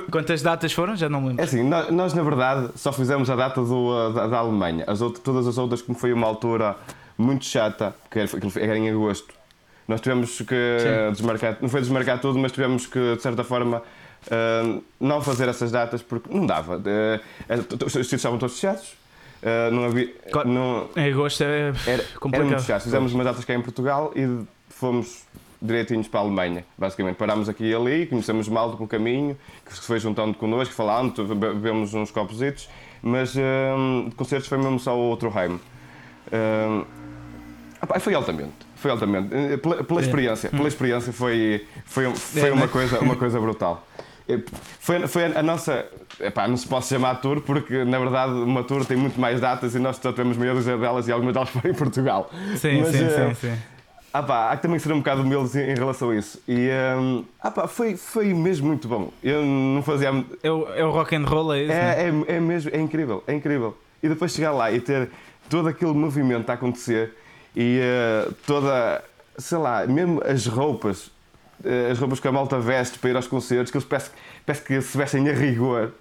[0.10, 0.96] Quantas datas foram?
[0.96, 1.44] Já não me É lembro.
[1.46, 4.86] assim, nós, nós, na verdade só fizemos a data do, da, da Alemanha.
[4.88, 6.78] As outras, todas as outras, como foi uma altura
[7.18, 9.34] muito chata, que era, era em agosto,
[9.88, 13.78] nós tivemos que uh, desmarcar, não foi desmarcar tudo, mas tivemos que, de certa forma,
[14.28, 16.78] uh, não fazer essas datas porque não dava.
[16.78, 18.96] Uh, era- os sítios estavam todos fechados,
[19.44, 20.12] uh, não havia.
[20.32, 20.50] Claro.
[20.50, 22.48] Não, Em agosto é era, era complicado.
[22.50, 22.82] muito chato.
[22.84, 25.24] Fizemos umas datas cá em Portugal e fomos
[25.62, 27.16] direitinhos para a Alemanha, basicamente.
[27.16, 31.94] Parámos aqui e ali, conhecemos malta pelo caminho, que se foi juntando connosco, falando, bebemos
[31.94, 32.68] uns copositos,
[33.02, 35.60] mas hum, de concertos foi mesmo só o outro Heim.
[36.32, 36.84] Hum,
[37.82, 39.30] opá, foi altamente, foi altamente.
[39.34, 42.68] Eh, Pela, pela experiência, pela experiência foi, foi, foi É, uma, né?
[42.68, 43.86] coisa, uma coisa brutal.
[44.28, 44.40] Eh,
[44.80, 45.86] Foi, foi a nossa.
[46.20, 49.76] Epá, não se pode chamar tour porque, na verdade, uma tour tem muito mais datas
[49.76, 52.32] e nós só temos meia dúzia delas e algumas delas foram em Portugal.
[52.58, 53.58] Sim, Mas, sim, eh, sim, sim.
[54.14, 56.42] ah pá, há que também ser um bocado humildes em relação a isso.
[56.48, 59.12] E hum, ah pá, foi, foi mesmo muito bom.
[59.22, 60.08] Eu não fazia.
[60.42, 61.68] É o, é o rock and roll, é isso?
[61.74, 62.04] né?
[62.06, 63.78] É, é, é mesmo, é incrível, é incrível.
[64.02, 65.10] E depois chegar lá e ter
[65.50, 67.14] todo aquele movimento a acontecer
[67.56, 69.04] e eh, toda,
[69.38, 71.10] sei lá, mesmo as roupas,
[71.64, 74.10] eh, as roupas que a malta veste para ir aos concertos, que eles parece,
[74.46, 75.92] parece que se vestem a rigor.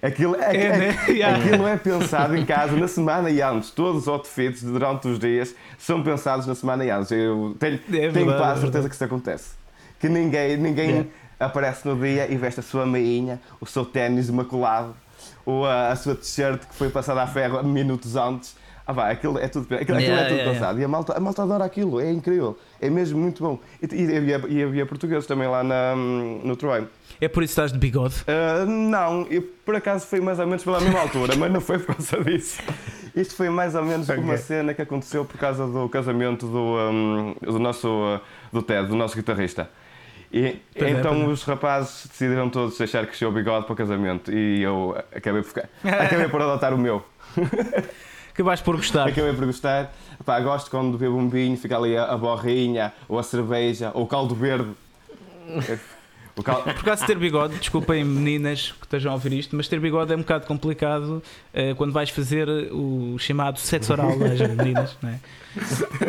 [0.00, 0.98] Aquilo é, É, né?
[1.24, 3.70] Aquilo é pensado em casa na semana e antes.
[3.70, 7.12] Todos os outfits durante os dias são pensados na semana e antes.
[7.12, 9.50] Eu tenho, É tenho quase é certeza que isso acontece.
[10.00, 11.08] Que ninguém, ninguém Yeah.
[11.38, 14.94] aparece no dia e veste a sua meinha, o seu ténis imaculado,
[15.46, 18.56] ou a, a sua t-shirt que foi passada a ferro minutos antes.
[18.86, 20.80] Ah, vai, aquilo é tudo, aquilo, aquilo Yeah, é tudo yeah, pensado.
[20.80, 23.60] E a malta, a malta adora aquilo, é incrível, é mesmo muito bom.
[23.80, 26.86] E, e havia, e havia portugueses também lá na, no Troy.
[27.20, 28.16] É por isso que estás de bigode.
[28.26, 31.78] Ah, não, eu, por acaso foi mais ou menos pela mesma altura, mas não foi
[31.78, 32.60] por causa disso.
[33.14, 37.34] Isto foi mais ou menos uma cena que aconteceu por causa do casamento do, hum,
[37.40, 38.20] do nosso ah,
[38.52, 39.70] do Ted, do nosso guitarrista.
[40.32, 41.32] E, Pois é, então pois é.
[41.32, 45.62] os rapazes decidiram todos deixar crescer o bigode para o casamento e eu acabei por,
[45.84, 47.04] acabei por adotar o meu.
[48.32, 49.08] Acabaste por gostar.
[49.08, 49.92] Acabei por gostar.
[50.24, 54.04] Pá, gosto quando bebo um vinho, fica ali a, a borrinha, ou a cerveja, ou
[54.04, 54.70] o caldo verde.
[56.34, 56.62] O cal...
[56.62, 60.14] Por causa de ter bigode, desculpem meninas que estejam a ouvir isto, mas ter bigode
[60.14, 61.22] é um bocado complicado
[61.52, 65.20] eh, quando vais fazer o chamado sexo oral às meninas, não é?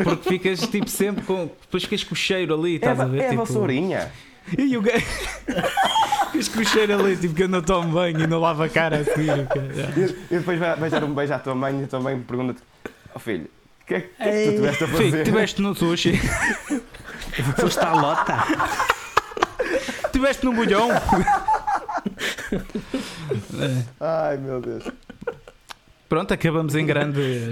[0.02, 1.50] Porque ficas tipo sempre com.
[1.64, 3.20] Depois ficas com o cheiro ali, É, estás a ver?
[3.20, 4.10] é a tipo, vassourinha.
[4.58, 5.06] E o gajo.
[6.36, 9.04] O cheiro ali, tipo que eu não tomo banho e não lavo a cara a
[9.04, 9.48] seguir.
[9.96, 12.20] E, e depois vai, vai dar um beijo à tua mãe e a tua mãe
[12.20, 12.60] pergunta-te:
[13.14, 13.46] Ó filho,
[13.82, 15.04] o que é que, que é que tu tiveste a fazer?
[15.04, 16.20] Filho, estiveste no sushi,
[17.60, 18.44] Foste à lota.
[20.06, 20.90] estiveste no bolhão.
[24.00, 24.86] Ai meu Deus.
[26.10, 27.52] Pronto, acabamos em grande.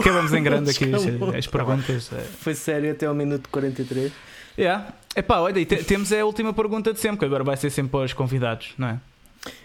[0.00, 1.02] Acabamos em grande aqui as,
[1.36, 2.10] as perguntas.
[2.12, 2.20] é.
[2.20, 4.12] Foi sério até ao minuto 43.
[4.56, 4.92] Yeah.
[5.16, 7.92] Epá, olha, e te- temos a última pergunta de sempre, que agora vai ser sempre
[7.92, 9.00] para os convidados, não é?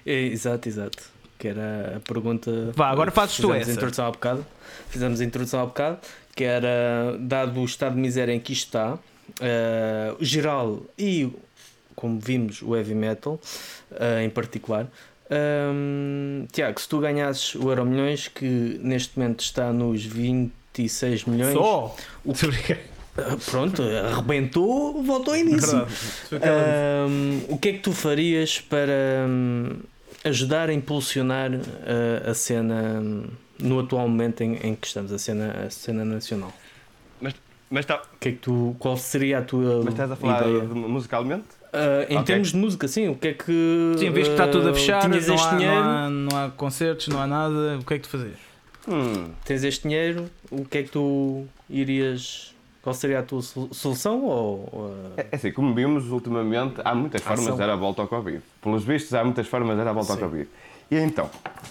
[0.05, 1.03] É, exato, exato.
[1.37, 2.71] Que era a pergunta.
[2.75, 3.71] Vá, agora fazes tu Fizemos essa.
[3.71, 4.45] A introdução há bocado.
[4.89, 5.97] Fizemos a introdução há bocado.
[6.35, 8.97] Que era, dado o estado de miséria em que isto está,
[10.19, 11.31] o geral e,
[11.95, 13.39] como vimos, o heavy metal
[13.91, 14.87] eh, em particular.
[15.31, 21.53] Hum, Tiago, se tu ganhasses o Euro Milhões, que neste momento está nos 26 milhões,
[21.53, 21.95] Só!
[22.25, 22.77] O ah,
[23.49, 25.85] pronto, arrebentou, voltou ao início.
[27.07, 29.77] Hum, o que é que tu farias para hum,
[30.23, 33.23] ajudar a impulsionar uh, a cena hum,
[33.59, 36.53] no atual momento em, em que estamos, a cena, a cena nacional?
[37.71, 40.41] Mas, tá, O que é que tu, qual seria a tua mas estás a falar
[40.41, 40.61] ideia?
[40.61, 41.45] de- musicalmente?
[41.71, 42.23] Uh, em Ok.
[42.25, 43.93] termos de música, sim, o que é que.
[43.95, 46.37] Sim, visto que está tudo a uh, fechar, não este há, dinheiro, não, há, não
[46.45, 48.33] há concertos, não há nada, o que é que tu fazes?
[48.87, 52.55] Hum, tens este dinheiro, o que é que tu irias.
[52.89, 54.25] Qual seria a tua sol- solução?
[54.25, 57.53] Ou, uh, é é assim, como vimos ultimamente, há muitas formas Ação.
[57.53, 58.41] de dar a volta ao Covid.
[58.63, 60.23] Pelos vistos, há muitas formas de dar a volta Sim.
[60.23, 60.49] ao Covid.
[60.89, 61.29] E então,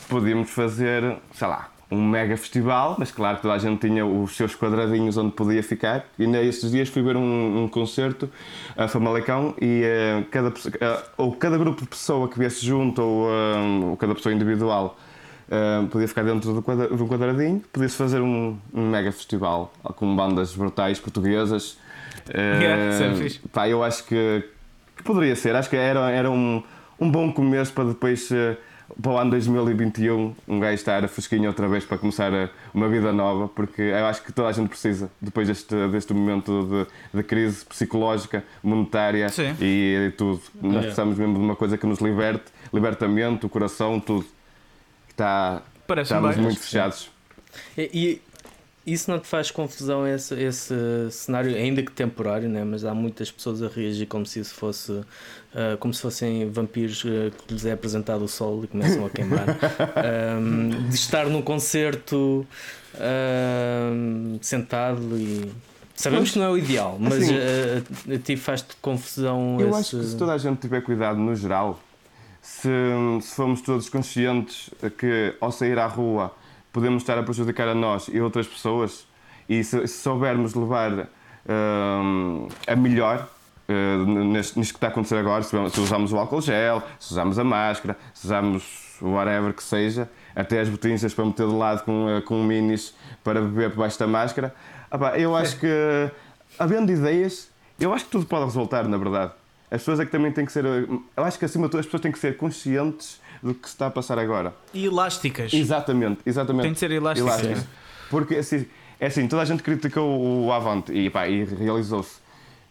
[0.08, 4.36] podíamos fazer, sei lá, um mega festival, mas claro que toda a gente tinha os
[4.36, 6.04] seus quadradinhos onde podia ficar.
[6.16, 8.30] E nestes dias fui ver um, um concerto
[8.76, 10.50] a Famalicão e eh, cada,
[10.80, 14.96] eh, ou cada grupo de pessoa que viesse junto ou, eh, ou cada pessoa individual
[15.90, 20.54] podia ficar dentro do, quadra, um quadradinho, podia-se fazer um, um mega festival com bandas
[20.54, 21.78] brutais portuguesas
[22.34, 23.40] Yeah, Eh, fixe.
[23.52, 24.44] pá, eu acho que,
[24.96, 25.54] que poderia ser.
[25.56, 26.62] Acho que era, era um,
[27.00, 28.56] um bom começo para depois, eh,
[29.00, 33.12] para o ano 2021, um gajo estar fresquinho outra vez para começar eh, uma vida
[33.14, 37.22] nova, porque eu acho que toda a gente precisa, depois deste, deste momento de, de
[37.22, 39.54] crise psicológica, monetária Sim.
[39.58, 40.40] e, e tudo.
[40.56, 40.82] Nós Yeah.
[40.82, 42.44] precisamos mesmo de uma coisa que nos liberte,
[42.74, 44.26] liberta a mente, o coração, tudo.
[45.18, 45.62] Está,
[46.00, 46.44] estamos bem.
[46.44, 47.10] muito fechados.
[47.76, 48.22] E,
[48.86, 50.74] e isso não te faz confusão, esse, esse
[51.10, 52.62] cenário, ainda que temporário, né?
[52.62, 55.00] mas há muitas pessoas a reagir como se isso fosse
[55.52, 59.10] ah, como se fossem vampiros ah, que lhes é apresentado o sol e começam a
[59.10, 59.44] queimar.
[59.98, 62.46] Ahm, de estar num concerto
[62.94, 65.50] ahm, sentado e.
[65.96, 69.70] Sabemos Mas, que não é o ideal, mas assim, ah, a ti faz-te confusão Eu
[69.70, 69.78] esse...
[69.80, 71.80] acho que se toda a gente tiver cuidado no geral,
[72.40, 72.68] se,
[73.20, 76.34] se formos todos conscientes que ao sair à rua
[76.72, 79.06] podemos estar a prejudicar a nós e outras pessoas,
[79.48, 81.08] e se, se soubermos levar
[81.48, 83.28] hum, a melhor
[83.68, 87.12] hum, neste, nisto que está a acontecer agora, se, se usamos o álcool gel, se
[87.12, 91.54] usamos a máscara, se usamos o whatever que seja, até as botinhas para meter de
[91.54, 94.54] lado com, eh, com minis para beber por baixo da máscara,
[94.90, 95.68] ah pá, eu acho que
[96.58, 99.32] havendo ideias, eu acho que tudo pode resultar, na verdade.
[99.70, 100.64] As pessoas é que também têm que ser.
[100.64, 103.74] Eu acho que acima de tudo as pessoas têm que ser conscientes do que se
[103.74, 104.54] está a passar agora.
[104.72, 105.52] E elásticas.
[105.52, 106.62] Exatamente, exatamente.
[106.64, 107.32] Tem de ser elásticas.
[107.44, 107.66] Elásticas.
[108.10, 108.66] Porque assim,
[108.98, 112.16] é assim, toda a gente criticou o Avante e, pá, e realizou-se.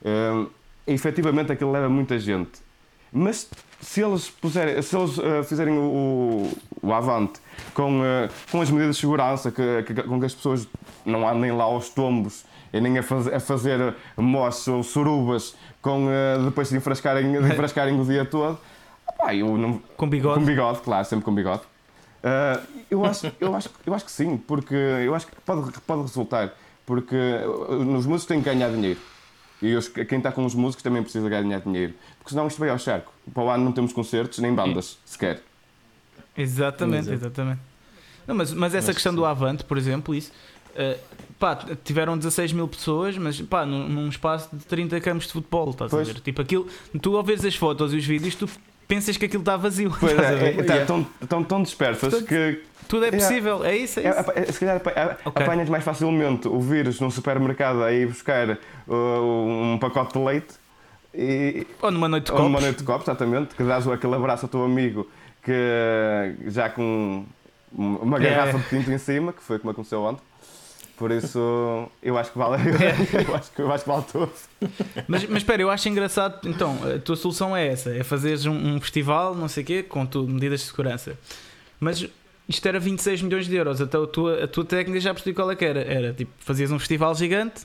[0.03, 0.47] E,
[0.93, 2.51] efetivamente aquilo leva muita gente.
[3.11, 3.49] Mas
[3.81, 7.39] se eles, puserem, se eles eh, fizerem o, o Avante
[7.73, 10.67] com, eh, com as medidas de segurança, que, que- com que as pessoas
[11.05, 12.43] não andem lá aos tombos
[12.73, 15.55] e nem a, faz, a fazer moços ou surubas
[15.87, 18.59] com, eh, depois de enfrascarem, de enfrascarem o dia todo,
[19.17, 20.39] pá, eu não, Com bigode.
[20.39, 21.61] com bigode, claro, sempre com bigode.
[22.23, 22.59] Ah,
[22.91, 26.53] eu, acho, eu, acho, eu acho que sim, porque eu acho que pode, pode resultar.
[26.85, 28.99] Porque uh, os músicos têm que ganhar dinheiro.
[29.61, 31.93] E os- quem está com os músicos também precisa ganhar dinheiro.
[32.17, 33.11] Porque senão isto vai ao charco.
[33.33, 35.41] Para o ano não temos concertos nem bandas, sequer.
[36.37, 37.59] Exatamente, exatamente.
[38.25, 39.25] Não, mas, mas essa Acho questão que do.
[39.25, 40.31] Avante, por exemplo, isso.
[40.77, 40.97] Eh,
[41.39, 45.71] pá, tiveram 16 mil pessoas, mas pá, num, num espaço de 30 campos de futebol,
[45.71, 46.09] estás Pois.
[46.09, 46.19] a ver?
[46.21, 46.67] Tipo, aquilo,
[47.01, 48.47] tu ao veres as fotos e os vídeos, tu
[48.87, 49.93] pensas que aquilo está vazio.
[49.99, 50.59] Pois estás a é, ver?
[50.59, 54.09] é, tá, tão, tão, tão dispersas Portanto, que Tudo é possível, é isso, é é,
[54.09, 54.31] isso.
[54.33, 55.43] é, se calhar apa- a- Ok.
[55.43, 58.49] apanhas mais facilmente o vírus num supermercado a ir buscar
[58.87, 58.93] uh,
[59.73, 60.53] um pacote de leite
[61.13, 62.51] e, Ou numa noite de Ou copos.
[62.51, 65.05] numa noite de copos, exatamente, que dás aquele abraço ao teu amigo
[65.43, 67.25] que já com
[67.71, 68.19] uma É.
[68.21, 70.21] garrafa de tinto em cima, que foi como aconteceu ontem.
[70.97, 72.57] Por isso, eu acho que vale,
[73.29, 74.31] eu acho que, eu acho que vale tudo.
[75.07, 76.47] Mas, mas espera, eu acho engraçado.
[76.49, 79.83] Então, a tua solução é essa: é fazeres um, um festival, não sei o quê,
[79.83, 81.17] com tu, medidas de segurança.
[81.79, 82.03] Mas
[82.49, 83.79] isto era 26 milhões de euros.
[83.79, 85.81] Então a tua, a tua técnica já percebi qual é que era.
[85.81, 87.61] Era tipo, fazias um festival gigante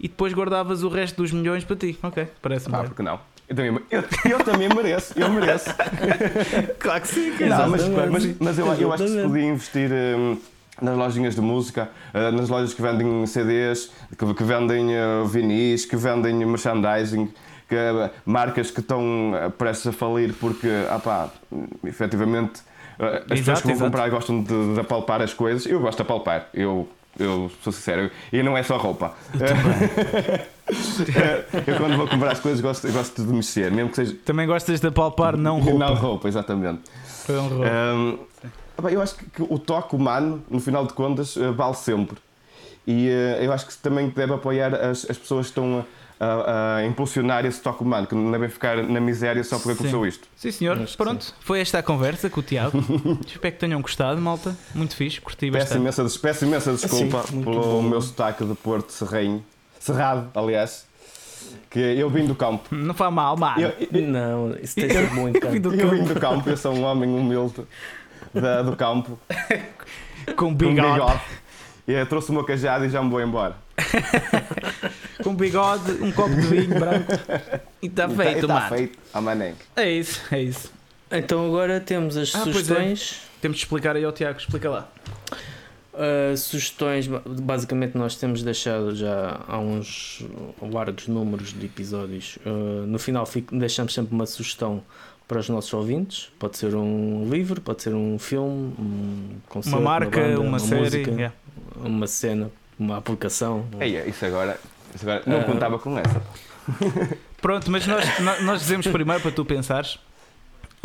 [0.00, 1.98] e depois guardavas o resto dos milhões para ti.
[2.02, 2.88] Ok, parece-me Ah, bem.
[2.88, 3.20] porque não?
[3.48, 5.68] Eu também, eu, eu também mereço, eu mereço.
[6.78, 10.38] Claro que sim, Não, mas, mas, mas eu, eu acho que se podia investir hum,
[10.80, 15.96] nas lojinhas de música, uh, nas lojas que vendem CDs, que, vendem uh, vinis, que
[15.96, 17.28] vendem merchandising,
[17.68, 21.28] que, uh, marcas que estão prestes a falir porque, ah pá,
[21.84, 22.60] efetivamente,
[22.98, 23.90] as pessoas Exato, que vão exato.
[23.90, 25.66] comprar gostam de, de apalpar as coisas.
[25.66, 29.14] Eu gosto de apalpar, eu, eu sou sincero, e não é só roupa.
[31.66, 34.16] eu quando vou comprar as coisas gosto, gosto de mexer, mesmo que seja.
[34.24, 35.78] Também gostas de apalpar, não roupa.
[35.78, 36.80] Não roupa, exatamente.
[37.28, 37.66] Não roupa.
[37.66, 38.18] Pá,
[38.90, 42.16] eu acho que, o toque humano, no final de contas, eh, vale sempre.
[42.86, 45.84] E eh, eu acho que também deve apoiar as, as pessoas que estão
[46.20, 49.68] a, a- a impulsionar esse toque humano, que não devem ficar na miséria só porque
[49.70, 49.74] Sim.
[49.74, 50.28] aconteceu isto.
[50.36, 50.78] Sim, senhor.
[50.96, 52.78] Pronto, foi esta a conversa com o Tiago.
[53.26, 54.56] Espero que tenham gostado, malta.
[54.74, 55.80] Muito fixe, curti Peço bastante.
[55.80, 57.82] imensa, peço imensa desculpa Sim, pelo bom.
[57.82, 59.44] meu sotaque de Porto Serrenho.
[59.78, 60.86] Cerrado, aliás.
[61.70, 62.74] Que eu vim do campo.
[62.74, 63.60] Não faz mal, mano.
[63.60, 66.50] Eu, eu, Não, isso tem sido muito Eu vim do eu vim campo do campo,
[66.50, 67.62] eu sou um homem humilde
[68.34, 69.18] da- do campo,
[70.28, 70.92] com com bigode.
[70.92, 71.20] bigode.
[71.86, 73.56] E trouxe o meu cajado e já me vou embora.
[75.22, 77.12] Com bigode, um copo de vinho branco.
[77.80, 78.68] E está tá- feito, tá mano.
[78.68, 78.98] feito.
[79.14, 79.54] Ah, mané.
[79.76, 80.70] É isso, é isso.
[81.10, 82.42] Então agora temos as Ah, é.
[82.42, 83.20] sugestões.
[83.40, 84.88] Temos de explicar aí ao Tiago, explica lá.
[85.94, 90.24] Uh, sugestões, ba- basicamente nós temos deixado já há uns
[90.60, 92.36] largos números de episódios.
[92.44, 94.82] Uh, no final fico- deixamos sempre uma sugestão
[95.28, 96.30] para os nossos ouvintes.
[96.38, 100.80] Pode ser um livro, pode ser um filme, um concerto, Uma marca, banda, uma, série.
[100.80, 101.34] música, yeah.
[101.76, 103.66] uma cena, uma aplicação.
[103.78, 104.58] Ei, isso agora,
[104.94, 105.44] isso agora não Ah.
[105.44, 106.22] contava com essa.
[107.40, 109.98] Pronto, mas nós, nó- nós dizemos primeiro para tu pensares.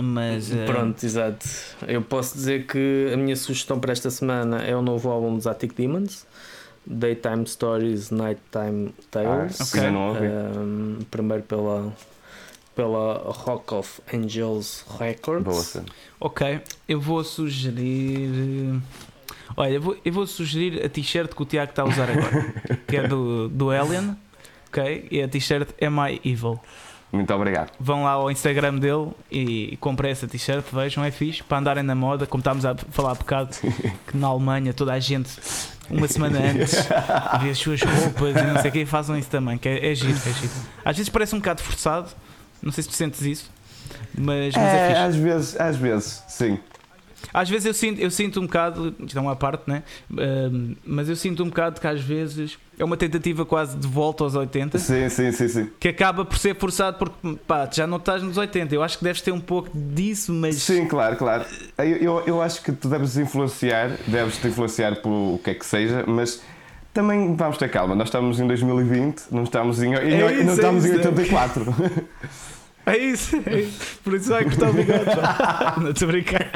[0.02, 0.52] Mas.
[0.52, 1.48] eh, Pronto, exato.
[1.88, 5.48] Eu posso dizer que a minha sugestão para esta semana é o novo álbum dos
[5.48, 6.26] Attic Demons.
[6.86, 9.74] Daytime Stories, Nighttime Tales.
[9.76, 10.28] Ah, ouvi.
[10.28, 11.94] Um, primeiro pela,
[12.76, 15.44] pela Rock of Angels Records.
[15.44, 15.86] Boa cena.
[16.20, 18.82] Ok, eu vou sugerir.
[19.56, 22.54] Olha, eu vou, eu vou sugerir a t-shirt que o Tiago está a usar agora,
[22.88, 24.18] que é do, do Alien,
[24.68, 25.08] ok?
[25.12, 26.60] E a t-shirt Am I Evil?
[27.14, 27.72] Muito obrigado.
[27.80, 31.94] Vão lá ao Instagram dele e comprem essa t-shirt, vejam, é fixe, para andarem na
[31.94, 33.56] moda, como estávamos a falar há bocado,
[34.08, 35.30] que na Alemanha toda a gente,
[35.92, 36.74] uma semana antes,
[37.40, 39.94] vê as suas roupas e não sei o que, façam isso também, que é, é
[39.94, 40.54] giro, é giro.
[40.84, 42.10] Às vezes parece um bocado forçado,
[42.64, 43.52] não sei se tu sentes isso,
[44.18, 46.58] mas, mas é, É, às vezes, às vezes, sim.
[47.34, 49.84] Às vezes eu sinto, eu sinto um bocado, isto é uma parte, né?
[50.12, 54.24] Ahm, mas eu sinto um bocado que às vezes é uma tentativa quase de volta
[54.24, 55.70] aos 80 Sim, sim, sim, sim.
[55.80, 58.76] que acaba por ser forçado porque pá, já não estás nos 80.
[58.76, 61.46] Eu acho que deves ter um pouco disso, mas Sim, claro, claro.
[61.78, 65.54] Eu, eu, eu acho que tu deves influenciar, deves te influenciar por o que é
[65.54, 66.42] que seja, mas
[66.94, 67.96] também vamos ter calma.
[67.96, 70.96] Nós estamos em 2020, não estamos em, em- É isso, não é estamos em isso,
[70.96, 71.10] é.
[71.10, 71.76] 84.
[72.86, 74.00] é isso, é isso.
[74.04, 75.06] Por isso vai cortar o bigode.
[75.82, 76.52] Não estou a brincar.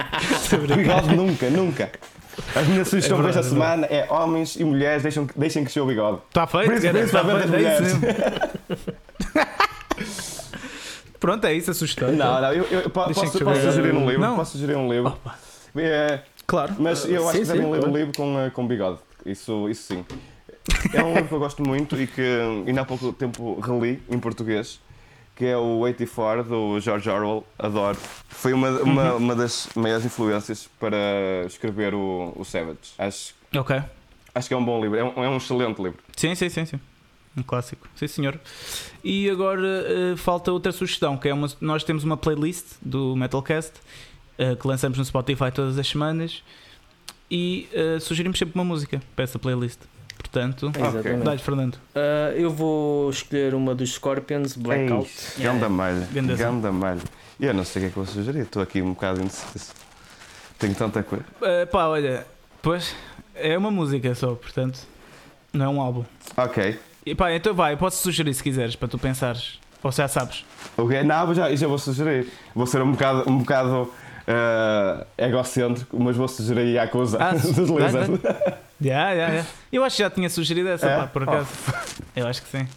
[0.78, 1.92] Bigode nunca, nunca.
[2.56, 5.88] A minha sugestão É verdade, é semana é homens e mulheres deixem, deixem crescer o
[5.88, 6.20] bigode.
[6.28, 9.48] Está feito, Príncipe, cara, príncipe, está a venda feito, é mesmo.
[11.20, 12.12] Pronto, é isso a sugestão.
[12.12, 13.72] Não, não, eu, eu posso, posso veja.
[13.72, 14.22] sugerir um livro.
[14.22, 14.36] Não.
[14.36, 15.18] Posso sugerir um livro.
[15.76, 16.76] É, Claro.
[16.80, 19.00] Mas eu acho Sim, que devem ler um livro com, eh, com bigode.
[19.32, 20.06] Isso, isso sim.
[20.94, 22.22] É um livro que eu gosto muito e que
[22.66, 24.80] ainda há pouco tempo reli em português,
[25.36, 27.46] que é o 84 do George Orwell.
[27.60, 27.98] Adoro.
[28.30, 29.18] Foi uma, uma, Uhum.
[29.18, 30.98] uma das maiores influências para
[31.46, 32.78] escrever o, o Savage.
[32.98, 33.82] Acho, Ok.
[34.34, 34.98] acho que é um bom livro.
[34.98, 36.00] É um, é um excelente livro.
[36.16, 36.80] Sim, sim, sim, sim.
[37.38, 37.88] Um clássico.
[37.96, 38.40] Sim, senhor.
[39.04, 43.74] E agora eh, falta outra sugestão, que é uma, nós temos uma playlist do Metalcast
[44.40, 46.44] eh, que lançamos no Spotify todas as semanas
[47.30, 49.80] e eh, sugerimos sempre uma música para essa playlist.
[50.18, 51.24] Portanto, Exatamente.
[51.24, 51.78] dá-lhe, Fernando.
[51.96, 55.10] Ah, eu vou escolher uma dos Scorpions, Blackout.
[55.38, 56.08] Ei, Ganda malha.
[56.12, 57.02] Ganda malha.
[57.40, 58.42] E eu não sei o que é que vou sugerir.
[58.42, 59.74] Estou aqui um bocado indeciso.
[60.58, 61.24] Tenho tanta coisa.
[61.42, 62.26] Eh, pá, olha,
[62.62, 62.96] pois
[63.36, 64.80] é uma música só, portanto,
[65.54, 66.04] não é um álbum.
[66.36, 66.80] Ok.
[67.06, 69.60] E pá, então vai, eu posso sugerir se quiseres para tu pensares.
[69.84, 70.44] Ou já sabes.
[70.76, 72.28] Ok, não, já, já vou sugerir.
[72.54, 73.92] Vou ser um bocado, um bocado
[74.28, 78.20] eh, egocêntrico, mas vou sugerir Yakuza Ah, Lizard.
[78.80, 79.46] Já, já, já.
[79.72, 80.98] Eu acho que já tinha sugerido essa, É?
[80.98, 81.48] pá, por acaso.
[82.16, 82.68] Eu acho que sim.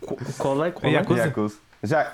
[0.00, 0.70] Qu- Qual é?
[0.70, 0.94] Qual é?
[0.94, 1.20] Yakuza.
[1.22, 1.56] Yakuza.
[1.82, 2.12] Já,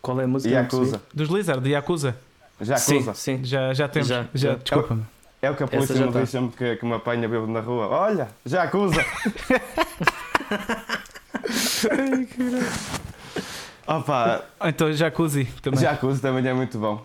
[0.00, 0.54] Qual é a música?
[0.54, 1.02] Yakuza.
[1.12, 2.16] Dos Lizard, de Yakuza.
[2.60, 3.14] Yakuza.
[3.14, 3.44] Sim, sim.
[3.44, 4.08] Já, já temos.
[4.08, 4.54] Já, Já, já.
[4.54, 5.04] desculpa-me.
[5.42, 6.20] É o que a polícia já me tá.
[6.20, 7.86] diz sempre que, que me apanha bêbado na rua.
[7.88, 9.04] Olha, Yakuza.
[13.86, 15.82] Opa, Então, Jacuzzi também.
[15.82, 17.04] Yakuza também é muito bom.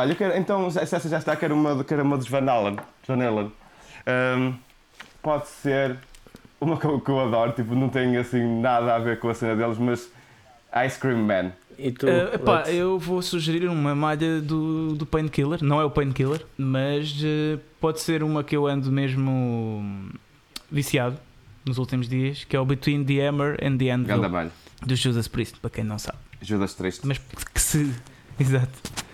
[0.00, 2.76] Olha, quero, então, se essa já está, quero uma, quero uma dos Van Allen.
[3.06, 3.52] Van Allen.
[4.06, 4.54] Ahm,
[5.22, 5.96] pode ser
[6.60, 9.34] uma que eu, que eu adoro, tipo, não tem assim nada a ver com a
[9.34, 10.10] cena deles, mas
[10.86, 11.52] Ice Cream Man.
[11.78, 12.08] E tu?
[12.08, 12.70] Epá, Lex?
[12.70, 15.62] eu vou sugerir uma malha do, do Painkiller.
[15.62, 20.10] Não é o Painkiller, mas eh, pode ser uma que eu ando mesmo
[20.70, 21.16] viciado
[21.64, 24.50] nos últimos dias, que é o Between the Hammer and the Anvil
[24.84, 26.18] do Judas Priest, para quem não sabe.
[26.40, 27.06] Judas Triste.
[27.06, 27.92] Mas que se.
[28.38, 29.07] Exato.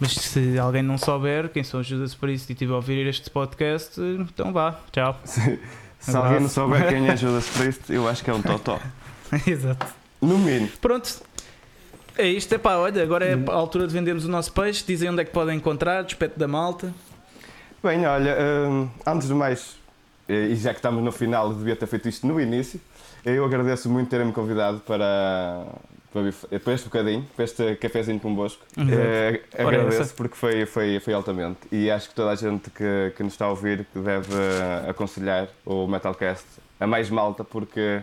[0.00, 3.28] Mas se alguém não souber quem são os Judas Priest e estiver a ouvir este
[3.28, 5.20] podcast, então vá, tchau.
[6.00, 8.80] Se, se alguém não souber quem é Judas Priest, eu acho que é um totó.
[9.46, 9.86] Exato.
[10.18, 10.70] No mínimo.
[10.80, 11.20] Pronto.
[12.16, 15.10] É isto, é pá, olha, agora é a altura de vendermos o nosso peixe, dizem
[15.10, 16.92] onde é que podem encontrar, despeito da malta.
[17.82, 18.36] Bem, olha,
[18.68, 19.76] hum, antes de mais,
[20.26, 22.80] eh, e já que estamos no final, devia ter feito isto no início,
[23.24, 25.66] eu agradeço muito terem-me convidado para,
[26.12, 28.64] para este bocadinho, para este cafezinho convosco.
[28.76, 28.92] Exato.
[28.92, 31.60] Eh, Ora, agradeço porque foi, foi, foi altamente.
[31.70, 34.34] E acho que toda a gente que, que nos está a ouvir deve
[34.88, 36.44] aconselhar o Metalcast
[36.78, 38.02] a mais malta, porque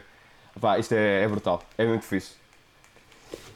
[0.60, 2.36] pá, isto é, é brutal, é muito fixe.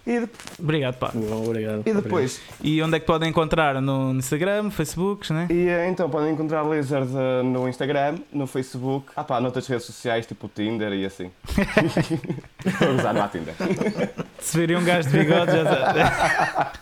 [0.05, 0.29] E, de-
[0.59, 1.11] Obrigado, pá.
[1.13, 1.83] Bom, obrigado.
[1.85, 3.79] e depois, E onde é que podem encontrar?
[3.81, 5.47] No Instagram, Facebook, né?
[5.49, 7.07] E eh, então podem encontrar Lizard
[7.43, 11.29] no Instagram, no Facebook, ah pá, noutras redes sociais tipo Tinder e assim.
[12.79, 13.53] Vou usar no Tinder.
[14.39, 15.99] Se virem um gajo de bigode, já sabe.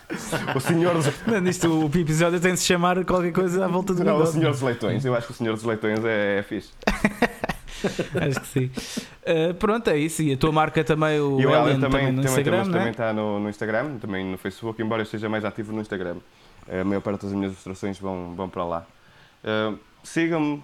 [0.54, 3.94] O senhor dos, Mano, isto, o episódio tem de se chamar qualquer coisa à volta
[3.94, 4.36] do não, o bigode.
[4.36, 5.04] senhor dos leitões.
[5.04, 6.70] Eu acho que o senhor dos leitões é, é fixe.
[8.28, 8.70] Acho que sim.
[9.22, 10.22] Uh, pronto, é isso.
[10.22, 12.72] E a tua marca também, o e o Ellen também, também, no também, Instagram, né?
[12.72, 16.16] também está no, no Instagram, também no Facebook, embora eu esteja mais ativo no Instagram.
[16.68, 18.86] Eh, A maior parte das minhas ilustrações vão, vão para lá.
[19.44, 19.72] Eh,
[20.02, 20.62] Sigam-me,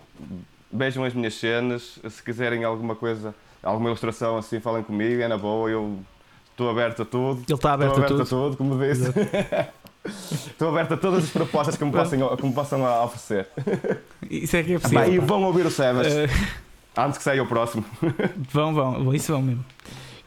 [0.72, 5.36] vejam as minhas cenas, se quiserem alguma coisa, alguma ilustração assim, falem comigo, é na
[5.36, 5.98] boa, eu
[6.52, 7.42] estou aberto a tudo.
[7.46, 8.44] Ele está aberto Estou a aberto tudo.
[8.44, 9.12] a tudo, como disse.
[10.06, 13.48] Estou aberto a todas as propostas que me possam, que me possam oferecer.
[14.30, 15.22] Isso é que é Pá, e possível.
[15.22, 16.06] vão ouvir o Sebas.
[16.06, 16.28] Uh,
[16.97, 17.84] Antes que saia o próximo.
[18.53, 19.64] Vão, vão, isso vão mesmo.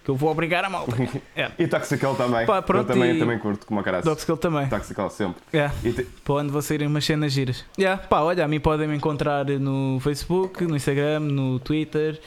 [0.03, 0.95] Que eu vou obrigar a malta.
[1.35, 1.51] É.
[1.59, 2.45] E Toxical também.
[2.45, 4.03] Pá, pronto, eu também, e- também curto como a caralho.
[4.03, 4.67] Toxical também.
[4.69, 5.41] Toxical sempre.
[5.51, 5.69] É.
[5.83, 7.65] E te- Para onde vou sair umas cenas giras.
[7.77, 12.19] Yeah, pá, olha, a mim podem me encontrar no Facebook, no Instagram, no Twitter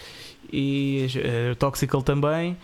[0.52, 1.06] e
[1.52, 2.56] uh, Toxical também.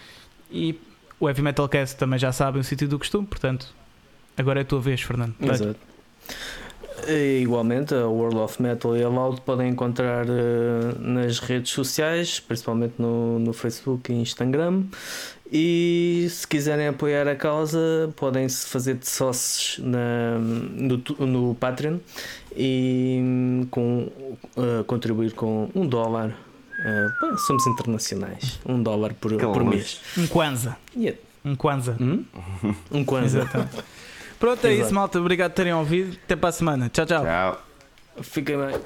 [0.51, 0.79] E
[1.19, 3.75] o Heavy Metal Cast também já sabem o sítio do costume, portanto,
[4.37, 5.35] agora é a tua vez, Fernando.
[5.41, 5.75] Vai.
[6.99, 7.11] Exato.
[7.11, 12.41] E, igualmente, a World of Metal e a Loud podem encontrar eh, nas redes sociais,
[12.41, 14.85] principalmente no, no Facebook e Instagram.
[15.51, 21.99] E se quiserem apoiar a causa, podem se fazer de sócios na, no, no Patreon
[22.55, 24.09] e com,
[24.57, 26.37] eh, contribuir com um dólar.
[26.85, 30.01] Eh, pá, somos internacionais, um dólar por, por mês.
[30.19, 30.77] Um Kwanzaa.
[30.95, 31.97] E é- Um Kwanzaa.
[31.99, 32.25] hum?
[32.91, 33.49] Um Kwanzaa.
[34.39, 34.87] Pronto, é Exato.
[34.87, 35.19] isso, malta.
[35.19, 36.17] Obrigado por terem ouvido.
[36.25, 36.89] Até para a semana.
[36.89, 37.25] Tchau, tchau.
[37.25, 37.63] Tchau.
[38.23, 38.77] Fiquem bem.